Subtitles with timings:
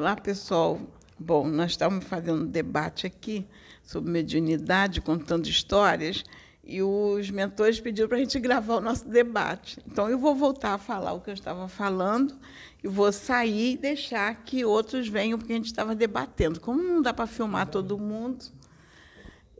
[0.00, 0.80] Olá, pessoal.
[1.18, 3.46] Bom, nós estávamos fazendo um debate aqui
[3.82, 6.24] sobre mediunidade, contando histórias,
[6.64, 9.78] e os mentores pediram para a gente gravar o nosso debate.
[9.86, 12.34] Então, eu vou voltar a falar o que eu estava falando,
[12.82, 16.60] e vou sair e deixar que outros venham, porque a gente estava debatendo.
[16.60, 18.46] Como não dá para filmar todo mundo,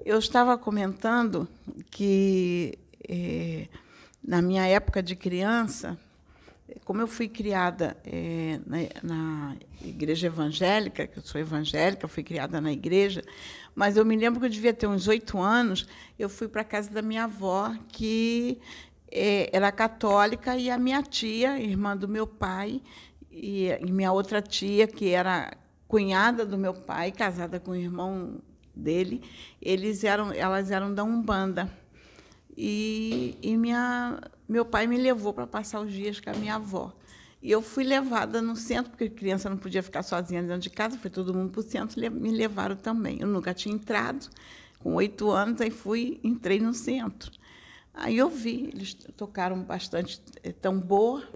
[0.06, 1.46] eu estava comentando
[1.90, 3.68] que, eh,
[4.26, 5.98] na minha época de criança,
[6.84, 12.60] como eu fui criada é, na, na, igreja evangélica, que eu sou evangélica, fui criada
[12.60, 13.22] na igreja,
[13.74, 15.86] mas eu me lembro que eu devia ter uns oito anos,
[16.18, 18.58] eu fui para a casa da minha avó, que
[19.10, 22.82] é, era católica, e a minha tia, irmã do meu pai,
[23.30, 25.52] e, e minha outra tia, que era
[25.88, 28.40] cunhada do meu pai, casada com o irmão
[28.74, 29.22] dele,
[29.60, 31.70] eles eram, elas eram da Umbanda.
[32.56, 34.20] E, e minha,
[34.50, 36.92] meu pai me levou para passar os dias com a minha avó.
[37.42, 40.98] E eu fui levada no centro, porque criança não podia ficar sozinha dentro de casa,
[40.98, 43.18] foi todo mundo para o centro, me levaram também.
[43.20, 44.28] Eu nunca tinha entrado,
[44.80, 47.30] com oito anos, aí fui, entrei no centro.
[47.94, 51.26] Aí eu vi, eles tocaram bastante eh, tambor,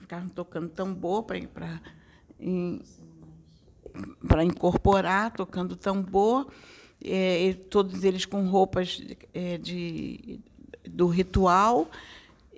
[0.00, 1.38] ficavam tocando tambor para
[4.26, 6.50] para incorporar, tocando tambor,
[7.02, 9.00] é, todos eles com roupas
[9.32, 10.40] é, de
[10.88, 11.88] do ritual.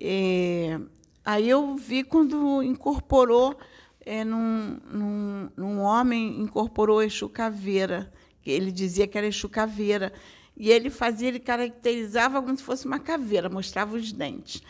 [0.01, 0.79] É,
[1.25, 3.59] aí eu vi quando incorporou,
[4.05, 8.13] é, num, num, num, homem, incorporou Exu Caveira,
[8.45, 10.13] ele dizia que era Exu Caveira.
[10.57, 14.63] E ele fazia, ele caracterizava como se fosse uma caveira, mostrava os dentes.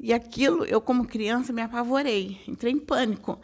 [0.00, 3.38] E aquilo, eu como criança me apavorei, entrei em pânico,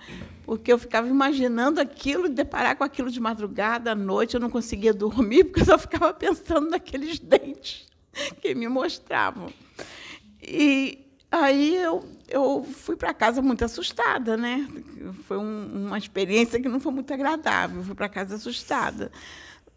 [0.44, 4.92] porque eu ficava imaginando aquilo, deparar com aquilo de madrugada, à noite, eu não conseguia
[4.92, 7.86] dormir, porque eu só ficava pensando naqueles dentes
[8.40, 9.52] que me mostravam.
[10.42, 14.68] E aí eu, eu fui para casa muito assustada, né?
[15.26, 19.10] Foi um, uma experiência que não foi muito agradável, fui para casa assustada.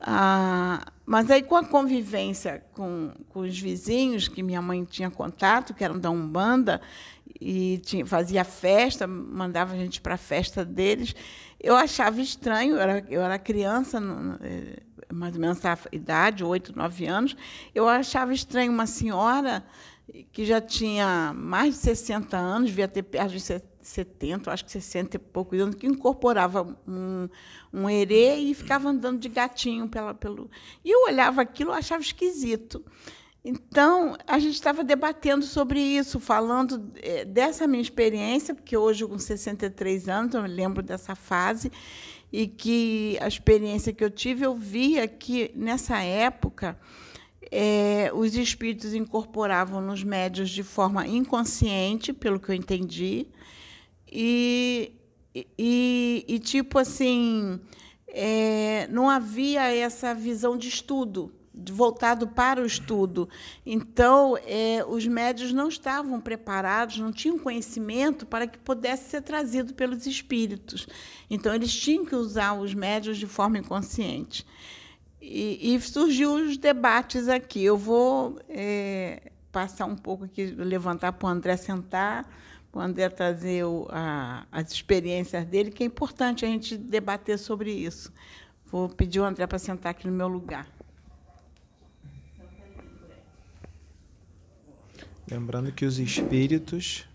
[0.06, 5.74] Ah, mas aí, com a convivência com, com os vizinhos, que minha mãe tinha contato,
[5.74, 6.81] que eram da Umbanda,
[7.40, 11.16] e tinha, fazia festa, mandava a gente para a festa deles,
[11.59, 14.00] eu achava estranho, eu era, eu era criança,
[14.42, 14.81] eh,
[15.12, 17.36] mais ou menos essa idade, oito, nove anos,
[17.74, 19.63] eu achava estranho uma senhora
[20.31, 25.16] que já tinha mais de 60 anos, devia ter perto de 70, acho que 60
[25.16, 27.30] e poucos anos, que incorporava um,
[27.72, 30.50] um herê e ficava andando de gatinho pela, pelo.
[30.84, 32.84] E eu olhava aquilo e achava esquisito.
[33.46, 39.19] Então, a gente estava debatendo sobre isso, falando eh, dessa minha experiência, porque hoje, com
[39.19, 41.69] 63 anos, eu me lembro dessa fase,
[42.31, 46.80] e que a experiência que eu tive, eu via que, nessa época,
[47.52, 53.28] é, os espíritos incorporavam nos médios de forma inconsciente, pelo que eu entendi,
[54.12, 54.94] e,
[55.58, 57.59] e, e tipo assim,
[58.08, 61.31] é, não havia essa visão de estudo
[61.72, 63.30] voltado para o estudo.
[63.66, 69.74] Então, é, os médios não estavam preparados, não tinham conhecimento para que pudesse ser trazido
[69.74, 70.88] pelos espíritos.
[71.30, 74.46] Então, eles tinham que usar os médios de forma inconsciente.
[75.25, 77.63] E, e surgiu os debates aqui.
[77.63, 82.29] Eu vou é, passar um pouco aqui, levantar para o André sentar,
[82.69, 87.39] para o André trazer o, a, as experiências dele, que é importante a gente debater
[87.39, 88.12] sobre isso.
[88.66, 90.67] Vou pedir o André para sentar aqui no meu lugar.
[95.31, 97.07] Lembrando que os espíritos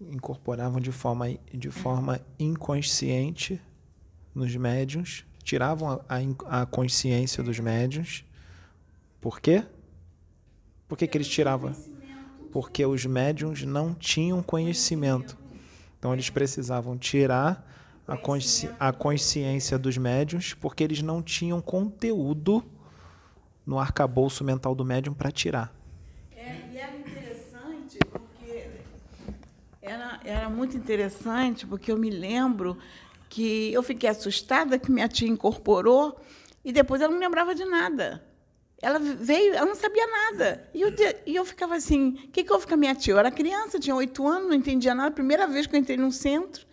[0.00, 3.60] incorporavam de forma, de forma inconsciente
[4.32, 8.24] nos médiums, tiravam a, a consciência dos médiums.
[9.20, 9.64] Por quê?
[10.88, 11.74] Por que, que eles tiravam?
[12.50, 15.36] Porque os médiums não tinham conhecimento.
[15.98, 17.66] Então eles precisavam tirar
[18.06, 22.64] a, consci, a consciência dos médiums porque eles não tinham conteúdo
[23.64, 25.72] no arcabouço mental do médium para tirar.
[29.80, 32.76] Era, era muito interessante, porque eu me lembro
[33.32, 36.20] que eu fiquei assustada que minha tia incorporou
[36.62, 38.22] e depois ela não lembrava de nada.
[38.82, 40.68] Ela veio, ela não sabia nada.
[40.74, 40.92] E eu,
[41.24, 43.14] e eu ficava assim: o que, que houve com a minha tia?
[43.14, 45.10] Eu era criança, tinha oito anos, não entendia nada.
[45.14, 46.66] Primeira vez que eu entrei num centro.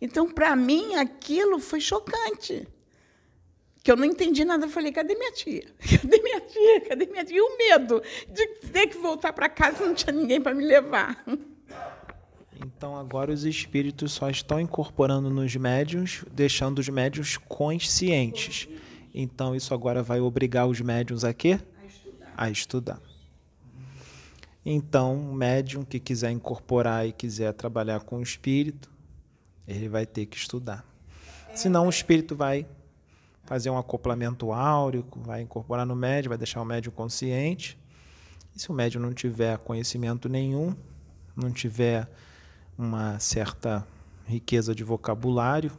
[0.00, 2.66] Então, para mim, aquilo foi chocante.
[3.84, 4.66] Que eu não entendi nada.
[4.66, 5.72] Eu falei: cadê minha tia?
[5.78, 6.80] Cadê minha tia?
[6.88, 7.36] Cadê minha tia?
[7.36, 11.24] E o medo de ter que voltar para casa não tinha ninguém para me levar.
[12.64, 18.68] Então agora os espíritos só estão incorporando nos médiums, deixando os médiums conscientes.
[19.14, 21.58] Então isso agora vai obrigar os médiums a quê?
[21.82, 22.34] A estudar.
[22.36, 23.10] A estudar.
[24.64, 28.90] Então, o médium que quiser incorporar e quiser trabalhar com o espírito,
[29.66, 30.84] ele vai ter que estudar.
[31.54, 32.66] Senão o espírito vai
[33.44, 37.78] fazer um acoplamento áureo, vai incorporar no médium, vai deixar o médium consciente.
[38.54, 40.76] E se o médium não tiver conhecimento nenhum,
[41.34, 42.08] não tiver
[42.80, 43.86] uma certa
[44.26, 45.70] riqueza de vocabulário,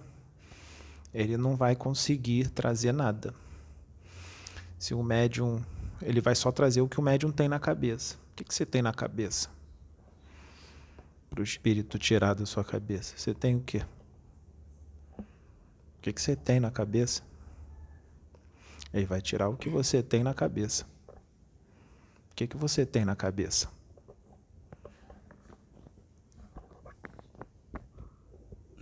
[1.11, 3.33] ele não vai conseguir trazer nada.
[4.77, 5.63] Se o médium,
[6.01, 8.15] ele vai só trazer o que o médium tem na cabeça.
[8.31, 9.49] O que, que você tem na cabeça?
[11.29, 13.17] Para o espírito tirar da sua cabeça.
[13.17, 13.83] Você tem o quê?
[15.17, 15.23] O
[16.01, 17.23] que, que você tem na cabeça?
[18.93, 20.85] Ele vai tirar o que você tem na cabeça.
[22.31, 23.69] O que, que você tem na cabeça?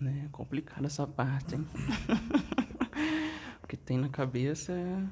[0.06, 1.68] É complicada essa parte, hein?
[3.64, 5.04] o que tem na cabeça é.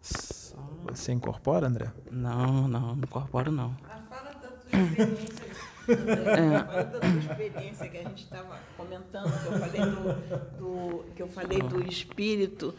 [0.00, 0.56] Só...
[0.88, 1.92] Você incorpora, André?
[2.10, 3.76] Não, não, não incorporo não.
[3.84, 5.44] Ah, fala da tua experiência.
[5.90, 6.64] é.
[6.64, 11.22] Fala da tua experiência que a gente estava comentando, que eu falei do, do, que
[11.22, 12.74] eu falei do espírito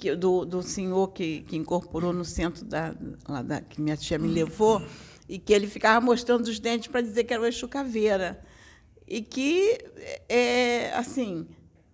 [0.00, 2.94] que, do, do senhor que, que incorporou no centro da,
[3.28, 4.82] lá da, que minha tia me levou,
[5.28, 8.42] e que ele ficava mostrando os dentes para dizer que era o Exu Caveira.
[9.10, 9.76] E que,
[10.28, 11.48] é, assim,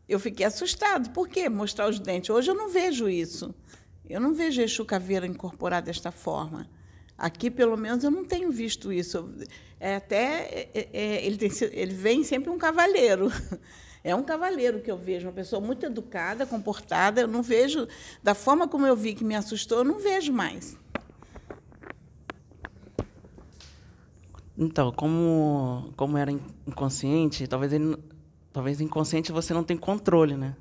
[0.06, 1.08] eu fiquei assustado.
[1.10, 2.28] Por que mostrar os dentes?
[2.28, 3.54] Hoje eu não vejo isso.
[4.06, 6.68] Eu não vejo Exu Caveira incorporado desta forma.
[7.16, 9.32] Aqui, pelo menos, eu não tenho visto isso.
[9.80, 13.32] É até é, é, ele, tem, ele vem sempre um cavaleiro.
[14.04, 17.22] É um cavaleiro que eu vejo, uma pessoa muito educada, comportada.
[17.22, 17.88] Eu não vejo,
[18.22, 20.78] da forma como eu vi que me assustou, eu não vejo mais.
[24.58, 26.32] Então, como, como era
[26.66, 27.96] inconsciente, talvez ele,
[28.52, 30.56] talvez inconsciente você não tem controle, né?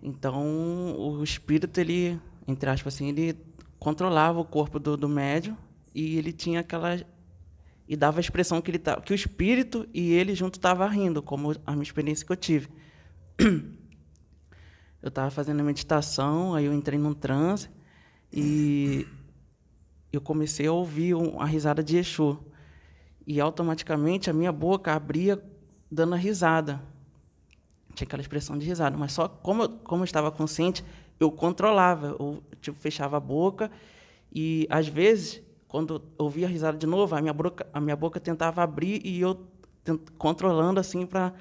[0.00, 3.36] Então, o espírito, ele, entre aspas assim, ele
[3.78, 5.56] controlava o corpo do, do médium
[5.94, 6.96] e ele tinha aquela
[7.88, 11.20] e dava a expressão que ele tá, que o espírito e ele junto estava rindo,
[11.22, 12.68] como a minha experiência que eu tive.
[15.02, 17.68] Eu estava fazendo a meditação, aí eu entrei num transe
[18.32, 19.04] e
[20.12, 22.38] eu comecei a ouvir a risada de Exu.
[23.26, 25.42] E automaticamente a minha boca abria
[25.90, 26.82] dando a risada.
[27.94, 30.84] Tinha aquela expressão de risada, mas só como eu, como eu estava consciente,
[31.20, 33.70] eu controlava, eu tipo fechava a boca
[34.34, 37.96] e às vezes quando eu ouvia a risada de novo, a minha boca, a minha
[37.96, 39.46] boca tentava abrir e eu
[40.18, 41.32] controlando assim para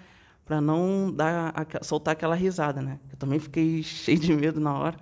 [0.45, 3.00] para não dar soltar aquela risada, né?
[3.10, 4.98] Eu também fiquei cheio de medo na hora.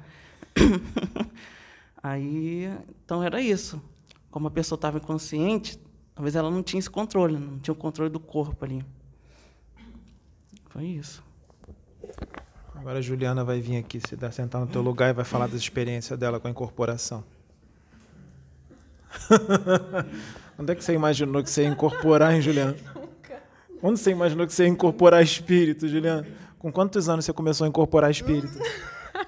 [2.04, 2.72] Aí,
[3.04, 3.82] então era isso.
[4.30, 5.80] Como a pessoa estava inconsciente,
[6.20, 8.84] talvez ela não tinha esse controle, não tinha o controle do corpo ali.
[10.68, 11.24] Foi isso.
[12.76, 15.48] Agora a Juliana vai vir aqui se dar sentar no teu lugar e vai falar
[15.48, 17.24] da experiência dela com a incorporação.
[20.60, 22.76] Onde é que você imaginou que você ia incorporar, hein, Juliana?
[22.94, 23.42] Nunca.
[23.82, 26.28] Onde você imaginou que você ia incorporar espírito, Juliana?
[26.58, 28.60] Com quantos anos você começou a incorporar espírito?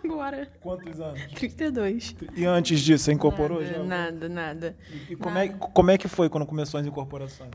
[0.03, 0.48] Agora.
[0.62, 1.21] Quantos anos?
[1.36, 2.15] 32.
[2.36, 3.83] E antes disso, você incorporou nada, já?
[3.83, 4.77] Nada, nada.
[5.09, 7.51] E, como, É, como é que foi quando começou as incorporações?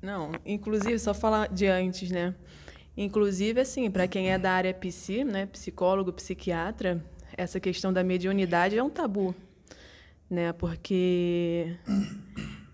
[0.00, 2.34] Não, inclusive, só falar de antes, né?
[2.96, 7.04] Inclusive, assim, para quem é da área psi, né, psicólogo, psiquiatra,
[7.36, 9.34] essa questão da mediunidade é um tabu
[10.30, 10.52] né?
[10.52, 11.76] Porque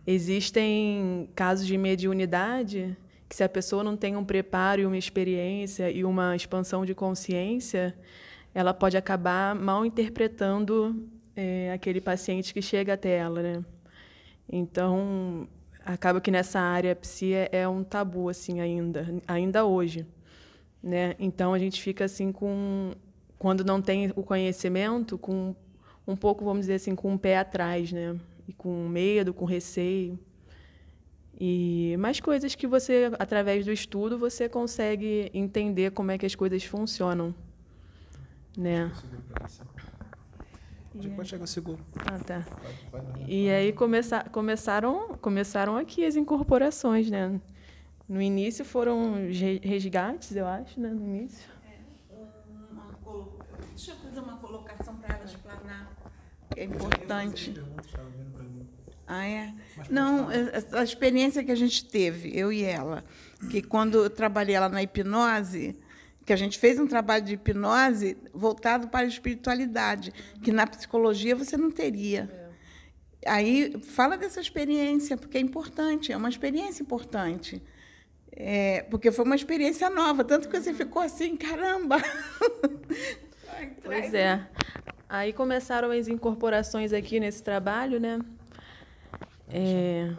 [0.07, 2.97] existem casos de mediunidade
[3.29, 6.95] que se a pessoa não tem um preparo e uma experiência e uma expansão de
[6.95, 7.97] consciência,
[8.55, 13.65] ela pode acabar mal interpretando é, aquele paciente que chega até ela, né?
[14.49, 15.49] Então,
[15.85, 20.07] acaba que nessa área psi é, é um tabu assim ainda, ainda hoje,
[20.83, 21.15] né?
[21.19, 22.93] Então a gente fica assim com
[23.39, 25.55] quando não tem o conhecimento, com
[26.07, 28.17] um pouco, vamos dizer assim, com um pé atrás, né?
[28.47, 30.19] E com medo, com receio.
[31.39, 36.35] E mais coisas que você, através do estudo, você consegue entender como é que as
[36.35, 37.35] coisas funcionam,
[38.57, 38.91] né?
[41.17, 41.85] Pode chegar seguro.
[42.07, 42.45] Ah, tá.
[43.27, 47.41] E aí começa, começaram, começaram aqui as incorporações, né?
[48.09, 49.15] No início foram
[49.63, 50.91] resgates, eu acho, né?
[50.91, 51.51] No início.
[51.67, 51.79] É,
[52.71, 53.29] uma,
[53.71, 55.95] deixa eu fazer uma colocação para ela explanar
[56.57, 57.55] é importante.
[59.07, 59.53] Ah, é?
[59.91, 63.05] Não, é, a experiência que a gente teve, eu e ela,
[63.51, 65.77] que quando eu trabalhei lá na hipnose,
[66.25, 70.13] que a gente fez um trabalho de hipnose voltado para a espiritualidade,
[70.43, 72.31] que na psicologia você não teria.
[73.27, 77.63] Aí fala dessa experiência, porque é importante, é uma experiência importante.
[78.33, 81.97] É, porque foi uma experiência nova, tanto que você ficou assim, caramba!
[83.85, 84.45] Pois é.
[85.09, 88.19] Aí começaram as incorporações aqui nesse trabalho, né?
[89.49, 90.13] É,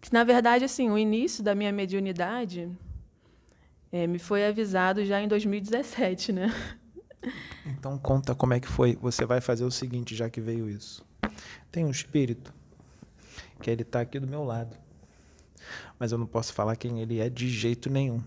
[0.00, 2.70] que, na verdade, assim, o início da minha mediunidade
[3.92, 6.48] É, me foi avisado já em 2017, né?
[7.66, 8.96] Então conta como é que foi.
[9.02, 11.04] Você vai fazer o seguinte, já que veio isso.
[11.70, 12.54] Tem um espírito
[13.60, 14.76] que ele está aqui do meu lado.
[15.98, 18.22] Mas eu não posso falar quem ele é de jeito nenhum.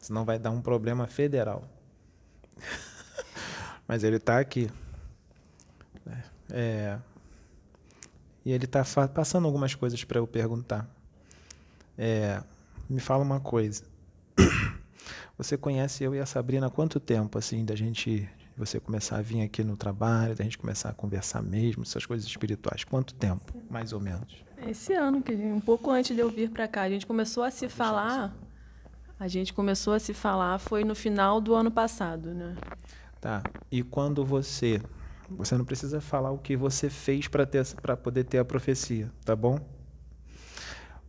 [0.00, 1.64] Senão vai dar um problema federal.
[3.86, 4.70] Mas ele está aqui.
[6.50, 6.98] É,
[8.44, 10.88] e ele está passando algumas coisas para eu perguntar.
[11.98, 12.42] É,
[12.88, 13.84] me fala uma coisa.
[15.38, 18.26] Você conhece eu e a Sabrina há quanto tempo, assim, da gente,
[18.56, 22.26] você começar a vir aqui no trabalho, da gente começar a conversar mesmo, essas coisas
[22.26, 22.84] espirituais?
[22.84, 24.42] Quanto tempo, mais ou menos?
[24.66, 27.50] Esse ano, que um pouco antes de eu vir para cá, a gente começou a
[27.50, 28.34] se falar.
[29.20, 32.56] A gente começou a se falar foi no final do ano passado, né?
[33.20, 33.42] Tá.
[33.70, 34.80] E quando você,
[35.28, 39.10] você não precisa falar o que você fez para ter para poder ter a profecia,
[39.22, 39.58] tá bom?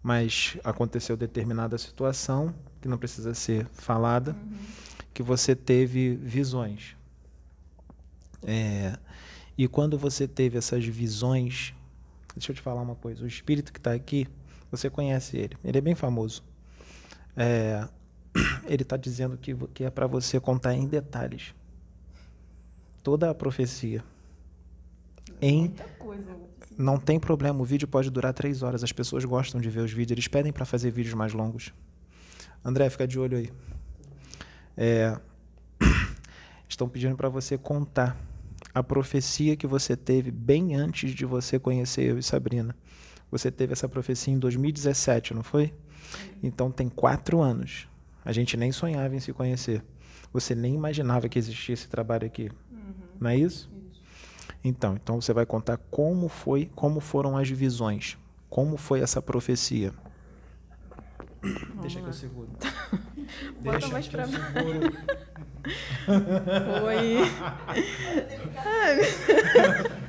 [0.03, 4.57] Mas aconteceu determinada situação que não precisa ser falada, uhum.
[5.13, 6.95] que você teve visões.
[8.43, 8.97] É,
[9.57, 11.73] e quando você teve essas visões,
[12.35, 14.27] deixa eu te falar uma coisa: o espírito que está aqui,
[14.71, 16.43] você conhece ele, ele é bem famoso.
[17.35, 17.87] É,
[18.65, 21.53] ele está dizendo que, que é para você contar em detalhes
[23.03, 24.03] toda a profecia.
[25.41, 25.73] Em
[26.77, 28.83] não tem problema, o vídeo pode durar três horas.
[28.83, 31.73] As pessoas gostam de ver os vídeos, eles pedem para fazer vídeos mais longos.
[32.67, 33.49] André, fica de olho aí.
[34.75, 35.17] É,
[36.67, 38.17] estão pedindo para você contar
[38.73, 42.75] a profecia que você teve bem antes de você conhecer eu e Sabrina.
[43.31, 45.73] Você teve essa profecia em 2017, não foi?
[46.43, 47.87] Então tem quatro anos.
[48.25, 49.81] A gente nem sonhava em se conhecer.
[50.33, 52.51] Você nem imaginava que existia esse trabalho aqui.
[52.69, 52.93] Uhum.
[53.21, 53.71] Não é isso?
[53.93, 54.01] isso?
[54.61, 58.17] Então, então você vai contar como foi, como foram as visões,
[58.49, 59.93] como foi essa profecia.
[61.81, 62.49] Deixa que eu seguro.
[63.59, 64.93] Bota Deixa mais pra seguro.
[66.79, 67.31] Foi.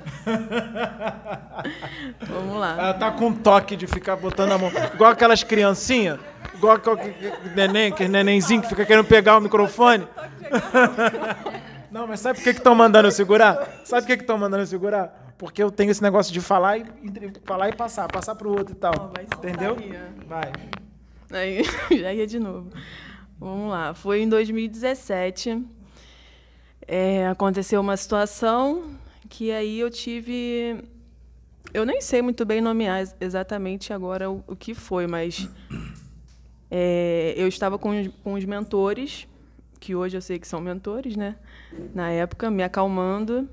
[2.29, 2.73] Vamos lá.
[2.73, 4.71] Ela tá com um toque de ficar botando a mão.
[4.95, 6.19] Igual aquelas criancinhas.
[6.55, 7.15] Igual aquele
[7.55, 10.07] neném, aquele nenenzinho que fica querendo pegar o microfone.
[11.91, 13.81] Não, mas sabe por que estão mandando eu segurar?
[13.85, 15.35] Sabe por que estão mandando eu segurar?
[15.39, 16.85] Porque eu tenho esse negócio de falar e,
[17.45, 18.93] falar e passar, passar pro outro e tal.
[19.17, 19.77] Oh, Entendeu?
[20.27, 20.53] Vai.
[21.31, 21.63] Aí
[21.99, 22.71] já ia de novo.
[23.39, 23.95] Vamos lá.
[23.95, 25.65] Foi em 2017.
[26.87, 28.97] É, aconteceu uma situação
[29.29, 30.83] que aí eu tive.
[31.73, 35.49] Eu nem sei muito bem nomear exatamente agora o, o que foi, mas
[36.71, 37.91] é, eu estava com,
[38.25, 39.29] com os mentores,
[39.79, 41.37] que hoje eu sei que são mentores, né?
[41.95, 43.49] Na época, me acalmando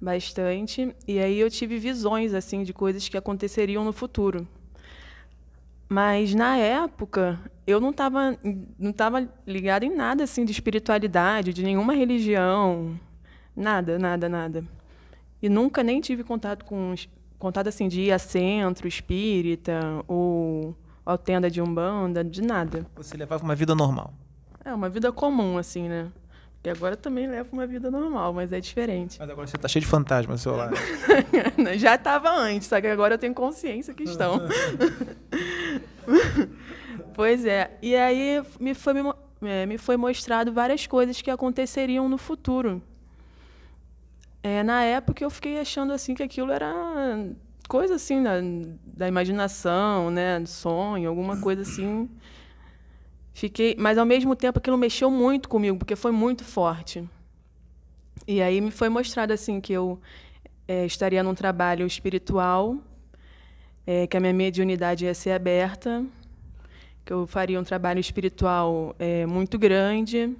[0.00, 0.94] bastante.
[1.06, 4.46] E aí eu tive visões assim de coisas que aconteceriam no futuro.
[5.92, 8.34] Mas na época eu não estava
[8.78, 12.98] não tava ligada em nada assim de espiritualidade, de nenhuma religião,
[13.54, 14.64] nada, nada, nada.
[15.42, 16.94] E nunca nem tive contato com
[17.38, 22.86] contato assim de ir a centro espírita ou a tenda de umbanda, de nada.
[22.96, 24.14] Você levava uma vida normal?
[24.64, 26.10] É uma vida comum assim, né?
[26.64, 29.16] E agora também levo uma vida normal, mas é diferente.
[29.18, 30.70] Mas agora você está cheio de fantasmas no celular.
[31.76, 34.40] Já estava antes, só que agora eu tenho consciência que estão.
[37.14, 37.76] pois é.
[37.82, 38.94] E aí me foi,
[39.42, 42.80] é, me foi mostrado várias coisas que aconteceriam no futuro.
[44.40, 46.72] É, na época eu fiquei achando assim que aquilo era
[47.68, 48.34] coisa assim da,
[48.84, 52.08] da imaginação, né, sonho, alguma coisa assim
[53.32, 57.08] Fiquei, mas ao mesmo tempo aquilo mexeu muito comigo, porque foi muito forte.
[58.26, 59.98] E aí me foi mostrado assim que eu
[60.68, 62.76] é, estaria num trabalho espiritual,
[63.86, 66.04] é, que a minha mediunidade ia ser aberta,
[67.04, 70.36] que eu faria um trabalho espiritual é, muito grande.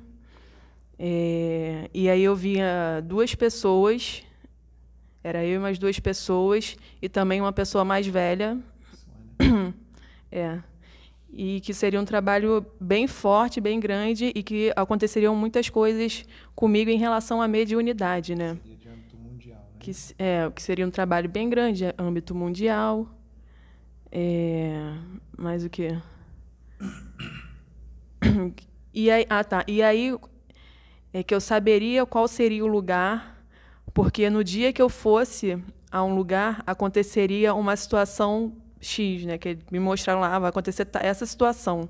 [0.99, 4.23] É, e aí eu via duas pessoas,
[5.25, 8.59] era eu e mais duas pessoas, e também uma pessoa mais velha.
[10.35, 10.63] É
[11.33, 16.91] e que seria um trabalho bem forte, bem grande e que aconteceriam muitas coisas comigo
[16.91, 18.59] em relação à mediunidade, né?
[18.63, 19.79] Seria de âmbito mundial, né?
[19.81, 23.09] Que, é, que seria um trabalho bem grande, âmbito mundial.
[24.11, 24.95] É,
[25.37, 25.99] mais o quê?
[28.95, 29.65] E aí, ah, tá.
[29.67, 30.15] E aí
[31.15, 33.43] é que eu saberia qual seria o lugar,
[33.95, 35.59] porque no dia que eu fosse
[35.91, 39.39] a um lugar aconteceria uma situação X, né?
[39.39, 41.89] Que me mostraram lá, ah, vai acontecer essa situação.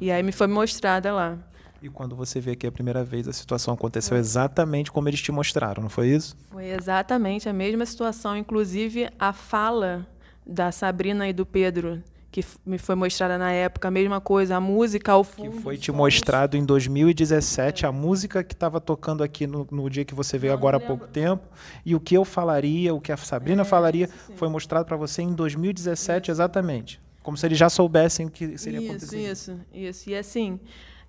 [0.00, 1.36] E aí me foi mostrada lá.
[1.82, 5.32] E quando você vê aqui a primeira vez, a situação aconteceu exatamente como eles te
[5.32, 6.36] mostraram, não foi isso?
[6.50, 8.36] Foi exatamente a mesma situação.
[8.36, 10.06] Inclusive, a fala
[10.46, 12.00] da Sabrina e do Pedro,
[12.32, 15.50] que me foi mostrada na época, a mesma coisa, a música ao fundo.
[15.50, 17.88] Que foi te mostrado em 2017, é.
[17.88, 20.80] a música que estava tocando aqui no, no, dia que você veio não, agora há
[20.80, 21.46] pouco tempo,
[21.84, 25.20] e o que eu falaria, o que a Sabrina é, falaria, foi mostrado para você
[25.20, 26.30] em 2017 isso.
[26.32, 26.98] exatamente.
[27.22, 29.30] Como se eles já soubessem o que seria isso, acontecer.
[29.30, 30.10] Isso, isso.
[30.10, 30.58] E assim,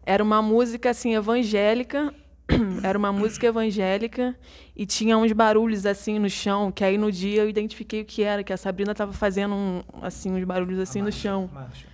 [0.05, 2.13] era uma música assim evangélica,
[2.83, 4.35] era uma música evangélica
[4.75, 8.23] e tinha uns barulhos assim no chão, que aí no dia eu identifiquei o que
[8.23, 11.49] era, que a Sabrina estava fazendo um, assim uns barulhos assim no chão.
[11.53, 11.87] Marcha.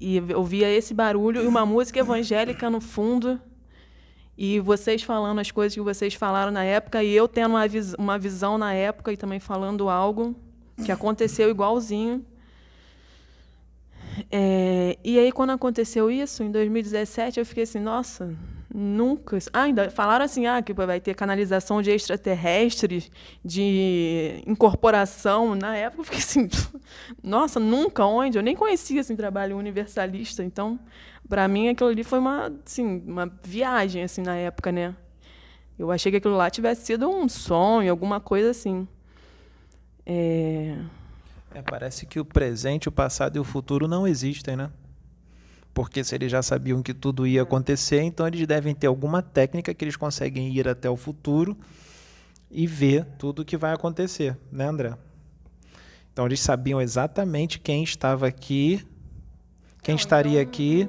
[0.00, 3.38] E eu via esse barulho e uma música evangélica no fundo.
[4.36, 7.92] E vocês falando as coisas que vocês falaram na época e eu tendo uma, vis
[7.98, 10.34] uma visão na época e também falando algo
[10.82, 12.24] que aconteceu igualzinho.
[14.30, 18.34] É, e aí, quando aconteceu isso, em 2017, eu fiquei assim, nossa,
[18.72, 19.36] Nunca.
[19.52, 23.10] Ah, ainda falaram assim, ah, que vai ter canalização de extraterrestres,
[23.44, 25.56] de incorporação.
[25.56, 26.48] Na época eu fiquei assim,
[27.22, 28.38] nossa, nunca, onde?
[28.38, 30.44] Eu nem conhecia assim trabalho universalista.
[30.44, 30.78] Então,
[31.28, 34.94] para mim aquilo ali foi uma, assim, uma viagem assim na época, né?
[35.76, 38.86] Eu achei que aquilo lá tivesse sido um sonho, alguma coisa assim.
[40.06, 40.76] É...
[41.52, 44.70] É, parece que o presente, o passado e o futuro não existem, né?
[45.72, 49.72] Porque se eles já sabiam que tudo ia acontecer, então eles devem ter alguma técnica
[49.72, 51.56] que eles conseguem ir até o futuro
[52.50, 54.94] e ver tudo o que vai acontecer, né, André?
[56.12, 58.84] Então eles sabiam exatamente quem estava aqui,
[59.82, 60.88] quem estaria aqui.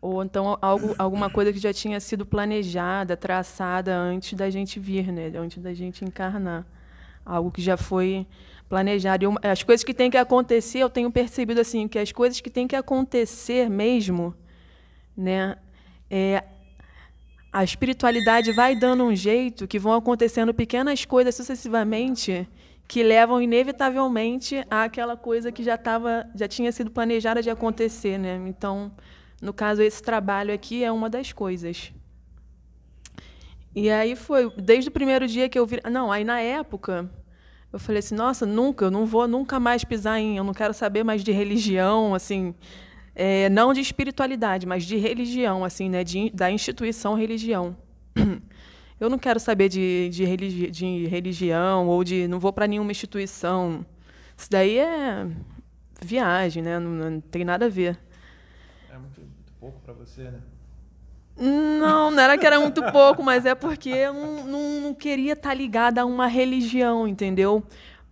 [0.00, 5.12] Ou então algo, alguma coisa que já tinha sido planejada, traçada antes da gente vir,
[5.12, 5.30] né?
[5.36, 6.66] Antes da gente encarnar.
[7.24, 8.26] Algo que já foi
[8.72, 9.26] planejado.
[9.26, 12.48] E as coisas que têm que acontecer, eu tenho percebido assim que as coisas que
[12.48, 14.34] têm que acontecer mesmo,
[15.14, 15.58] né,
[16.10, 16.42] é,
[17.52, 22.48] a espiritualidade vai dando um jeito que vão acontecendo pequenas coisas sucessivamente
[22.88, 28.42] que levam inevitavelmente àquela coisa que já tava, já tinha sido planejada de acontecer, né?
[28.46, 28.90] Então,
[29.42, 31.92] no caso esse trabalho aqui é uma das coisas.
[33.74, 37.10] E aí foi desde o primeiro dia que eu vi, não, aí na época
[37.72, 40.74] eu falei assim, nossa, nunca, eu não vou nunca mais pisar em, eu não quero
[40.74, 42.54] saber mais de religião, assim,
[43.14, 47.76] é, não de espiritualidade, mas de religião, assim, né, de, da instituição religião.
[49.00, 52.92] Eu não quero saber de, de, religi de religião ou de, não vou para nenhuma
[52.92, 53.84] instituição.
[54.36, 55.26] Isso daí é
[56.00, 56.78] viagem, né?
[56.78, 57.98] Não, não tem nada a ver.
[58.88, 60.40] É muito, muito pouco para você, né?
[61.44, 65.32] Não, não era que era muito pouco, mas é porque eu não, não, não queria
[65.32, 67.64] estar tá ligada a uma religião, entendeu?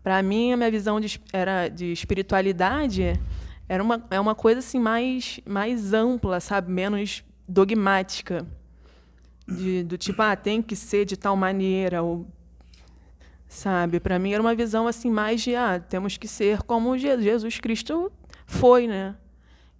[0.02, 3.20] Para mim, a minha visão de, era de espiritualidade
[3.68, 6.72] era uma, é uma coisa assim mais, mais ampla, sabe?
[6.72, 8.44] Menos dogmática.
[9.46, 12.26] De, do tipo, ah, tem que ser de tal maneira, ou,
[13.46, 14.00] sabe?
[14.00, 18.10] Para mim era uma visão assim mais de, ah, temos que ser como Jesus Cristo
[18.44, 19.14] foi, né?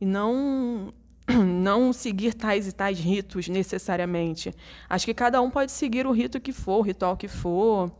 [0.00, 0.92] E não
[1.44, 4.54] não seguir tais e tais ritos necessariamente.
[4.88, 7.90] Acho que cada um pode seguir o rito que for, o ritual que for,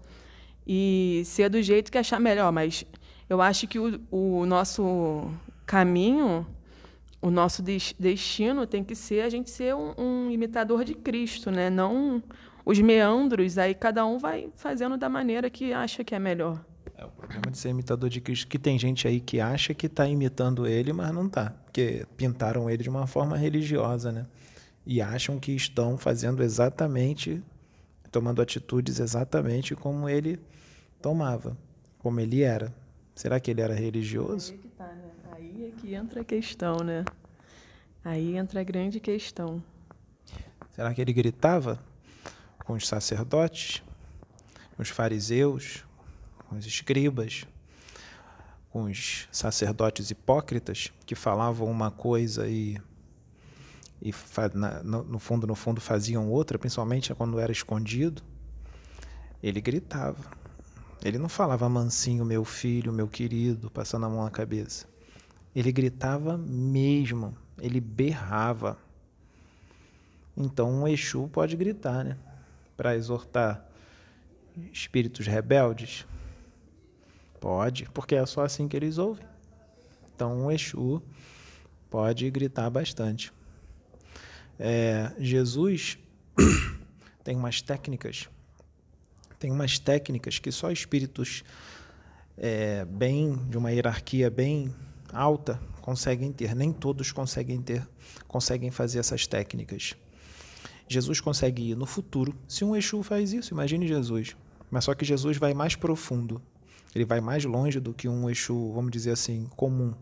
[0.67, 2.53] e ser do jeito que achar melhor.
[2.53, 2.85] Mas
[3.29, 5.31] eu acho que o, o nosso
[5.67, 6.47] caminho,
[7.21, 11.71] o nosso destino tem que ser a gente ser um, um imitador de Cristo, né?
[11.71, 12.23] não
[12.65, 13.59] os meandros.
[13.59, 16.65] Aí cada um vai fazendo da maneira que acha que é melhor.
[17.01, 19.87] É o problema de ser imitador de Cristo, que tem gente aí que acha que
[19.87, 24.27] está imitando ele, mas não está, porque pintaram ele de uma forma religiosa, né?
[24.85, 27.43] E acham que estão fazendo exatamente,
[28.13, 30.39] tomando atitudes exatamente como ele
[31.01, 31.57] tomava,
[32.01, 32.71] como ele era.
[33.15, 34.53] Será que ele era religioso?
[34.53, 35.11] Aí é que, tá, né?
[35.33, 37.03] Aí é que entra a questão, né?
[38.05, 39.63] Aí entra a grande questão.
[40.73, 41.83] Será que ele gritava
[42.67, 43.83] com os sacerdotes,
[44.77, 45.83] com os fariseus,
[46.51, 47.47] com os escribas,
[48.71, 52.77] com os sacerdotes hipócritas que falavam uma coisa e,
[54.03, 54.13] e
[54.53, 58.21] na, no fundo no fundo faziam outra, principalmente quando era escondido.
[59.41, 60.19] Ele gritava.
[61.05, 64.87] Ele não falava mansinho, meu filho, meu querido, passando a mão na cabeça.
[65.55, 68.77] Ele gritava mesmo, ele berrava.
[70.37, 72.19] Então um Exu pode gritar, né?
[72.77, 73.65] Para exortar
[74.73, 76.05] espíritos rebeldes,
[77.41, 79.25] Pode, porque é só assim que eles ouvem.
[80.15, 81.03] Então, o Exu
[81.89, 83.33] pode gritar bastante.
[84.59, 85.99] É, Jesus
[87.25, 88.29] tem umas técnicas,
[89.39, 91.43] tem umas técnicas que só espíritos
[92.37, 94.75] é, bem de uma hierarquia bem
[95.11, 96.55] alta conseguem ter.
[96.55, 97.89] Nem todos conseguem ter,
[98.29, 99.95] conseguem fazer essas técnicas.
[100.87, 102.35] Jesus consegue ir no futuro.
[102.47, 104.37] Se um Exu faz isso, imagine Jesus.
[104.71, 106.43] Mas só que Jesus vai mais profundo.
[106.95, 109.95] Ele vai mais longe do que um Exu, vamos dizer assim, comum.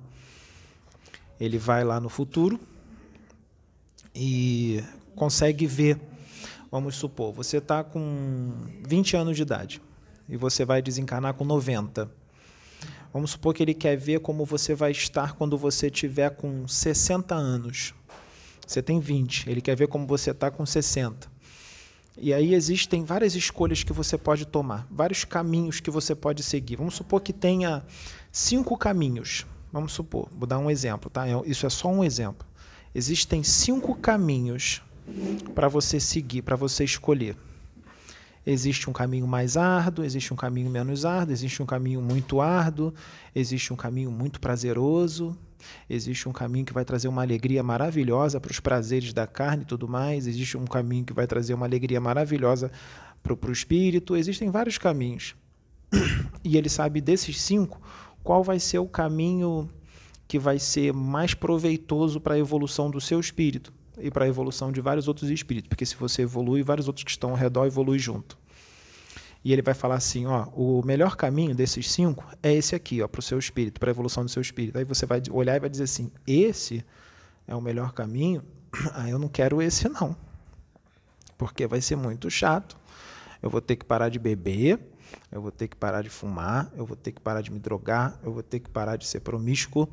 [1.38, 2.58] Ele vai lá no futuro
[4.14, 4.82] e
[5.14, 6.00] consegue ver.
[6.70, 8.52] Vamos supor, você está com
[8.86, 9.80] 20 anos de idade
[10.28, 12.10] e você vai desencarnar com 90.
[13.12, 17.34] Vamos supor que ele quer ver como você vai estar quando você tiver com 60
[17.34, 17.94] anos.
[18.66, 21.30] Você tem 20, ele quer ver como você está com 60.
[22.20, 26.76] E aí existem várias escolhas que você pode tomar, vários caminhos que você pode seguir.
[26.76, 27.84] Vamos supor que tenha
[28.32, 29.46] cinco caminhos.
[29.72, 31.26] Vamos supor, vou dar um exemplo, tá?
[31.46, 32.46] Isso é só um exemplo.
[32.94, 34.82] Existem cinco caminhos
[35.54, 37.36] para você seguir, para você escolher.
[38.50, 42.94] Existe um caminho mais árduo, existe um caminho menos árduo, existe um caminho muito árduo,
[43.34, 45.36] existe um caminho muito prazeroso,
[45.86, 49.66] existe um caminho que vai trazer uma alegria maravilhosa para os prazeres da carne e
[49.66, 52.72] tudo mais, existe um caminho que vai trazer uma alegria maravilhosa
[53.22, 55.36] para o espírito, existem vários caminhos.
[56.42, 57.82] E ele sabe desses cinco
[58.22, 59.68] qual vai ser o caminho
[60.26, 64.70] que vai ser mais proveitoso para a evolução do seu espírito e para a evolução
[64.72, 67.98] de vários outros espíritos, porque se você evolui, vários outros que estão ao redor evoluem
[67.98, 68.38] junto.
[69.44, 73.08] E ele vai falar assim, ó, o melhor caminho desses cinco é esse aqui, ó,
[73.08, 74.76] para o seu espírito, para a evolução do seu espírito.
[74.76, 76.84] Aí você vai olhar e vai dizer assim, esse
[77.46, 78.42] é o melhor caminho?
[78.92, 80.14] Ah, eu não quero esse não,
[81.38, 82.76] porque vai ser muito chato.
[83.40, 84.80] Eu vou ter que parar de beber,
[85.30, 88.18] eu vou ter que parar de fumar, eu vou ter que parar de me drogar,
[88.22, 89.88] eu vou ter que parar de ser promíscuo,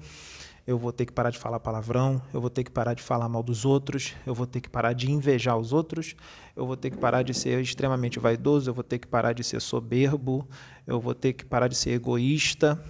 [0.67, 3.29] eu vou ter que parar de falar palavrão, eu vou ter que parar de falar
[3.29, 6.15] mal dos outros, eu vou ter que parar de invejar os outros,
[6.55, 9.43] eu vou ter que parar de ser extremamente vaidoso, eu vou ter que parar de
[9.43, 10.47] ser soberbo,
[10.87, 12.83] eu vou ter que parar de ser egoísta.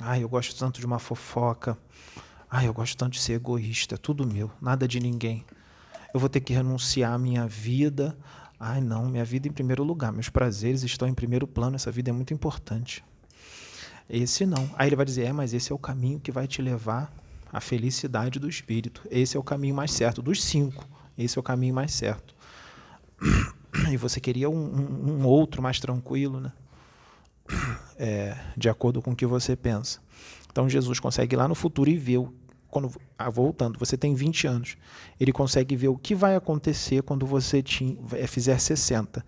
[0.00, 1.76] Ai, eu gosto tanto de uma fofoca.
[2.50, 5.44] Ai, eu gosto tanto de ser egoísta, é tudo meu, nada de ninguém.
[6.14, 8.16] Eu vou ter que renunciar à minha vida.
[8.58, 12.08] Ai, não, minha vida em primeiro lugar, meus prazeres estão em primeiro plano, essa vida
[12.08, 13.04] é muito importante.
[14.08, 14.70] Esse não.
[14.76, 17.12] Aí ele vai dizer: é, mas esse é o caminho que vai te levar
[17.52, 19.02] à felicidade do espírito.
[19.10, 20.22] Esse é o caminho mais certo.
[20.22, 22.34] Dos cinco, esse é o caminho mais certo.
[23.92, 26.52] E você queria um, um, outro mais tranquilo, né?
[28.00, 29.98] É, de acordo com o que você pensa.
[30.50, 32.24] Então Jesus consegue ir lá no futuro e ver,
[32.70, 34.76] quando, ah, voltando, você tem 20 anos,
[35.18, 37.62] ele consegue ver o que vai acontecer quando você
[38.12, 39.24] é, fizer 60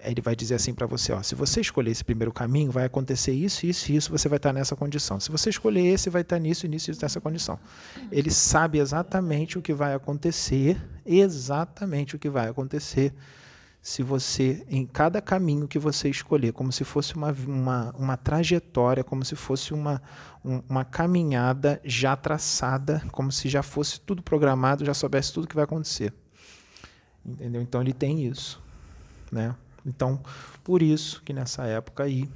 [0.00, 3.32] ele vai dizer assim para você, ó, se você escolher esse primeiro caminho, vai acontecer
[3.32, 5.18] isso, isso e isso, você vai estar nessa condição.
[5.18, 7.58] Se você escolher esse, vai estar nisso, nisso e nessa condição.
[8.10, 13.12] Ele sabe exatamente o que vai acontecer, exatamente o que vai acontecer
[13.80, 19.04] se você, em cada caminho que você escolher, como se fosse uma, uma, uma trajetória,
[19.04, 20.02] como se fosse uma,
[20.44, 25.54] um, uma caminhada já traçada, como se já fosse tudo programado, já soubesse tudo que
[25.54, 26.12] vai acontecer.
[27.24, 27.62] Entendeu?
[27.62, 28.62] Então ele tem isso,
[29.30, 29.54] né?
[29.88, 30.20] Então,
[30.62, 32.28] por isso que nessa época aí,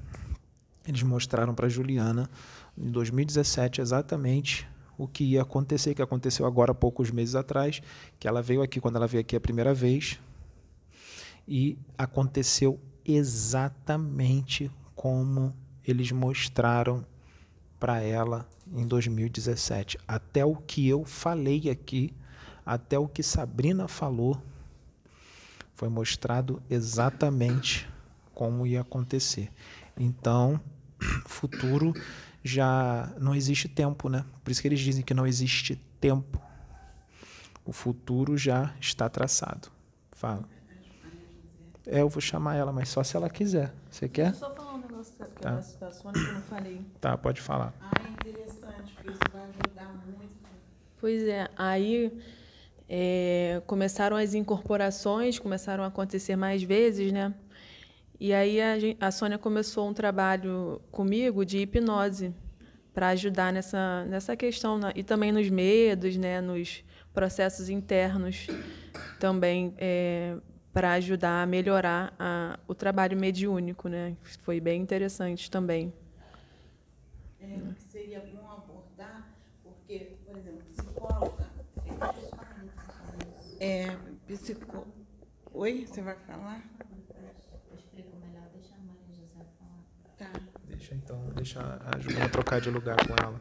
[0.87, 2.29] eles mostraram para Juliana,
[2.77, 7.83] em 2017, exatamente o que ia acontecer, que aconteceu agora há poucos meses atrás,
[8.19, 10.19] que ela veio aqui quando ela veio aqui a primeira vez,
[11.47, 15.55] e aconteceu exatamente como
[15.87, 17.05] eles mostraram
[17.79, 19.99] para ela em 2017.
[20.07, 22.15] Até o que eu falei aqui,
[22.65, 24.41] até o que Sabrina falou,
[25.83, 27.91] foi mostrado exatamente
[28.33, 29.51] como ia acontecer.
[29.99, 30.61] Então,
[31.27, 31.93] futuro
[32.41, 34.25] já não existe tempo, né?
[34.45, 36.41] Por isso que eles dizem que não existe tempo.
[37.65, 39.73] O futuro já está traçado.
[40.13, 40.49] Fala.
[41.85, 43.75] É, eu vou chamar ela, mas só se ela quiser.
[43.91, 44.37] Você quer?
[44.37, 45.51] Só falar um negócio que tá.
[45.81, 46.87] da Sônia que eu não falei.
[47.01, 47.75] Tá, pode falar.
[47.81, 50.33] Ah, é interessante, porque isso vai ajudar muito.
[51.01, 52.23] Pois é, aí
[52.89, 57.35] é, começaram as incorporações, começaram a acontecer mais vezes, né?
[58.21, 62.35] E aí a, a Sônia começou um trabalho comigo de hipnose
[62.95, 66.41] para ajudar nessa, nessa questão e também nos medos, né?
[66.41, 68.47] Nos processos internos
[69.19, 70.37] também é,
[70.73, 74.17] para ajudar a melhorar a, o trabalho mediúnico, né?
[74.41, 75.93] Foi bem interessante também.
[77.41, 77.59] É,
[77.91, 81.52] seria bom abordar, porque, por exemplo, psicóloga
[83.61, 83.97] é,
[84.27, 84.87] psico...
[85.53, 86.65] Oi, você vai falar?
[87.71, 89.85] Eu explico melhor, deixa a Maria José falar.
[90.17, 90.33] Tá.
[90.67, 93.39] Deixa então, deixa a Juliana trocar de lugar com ela.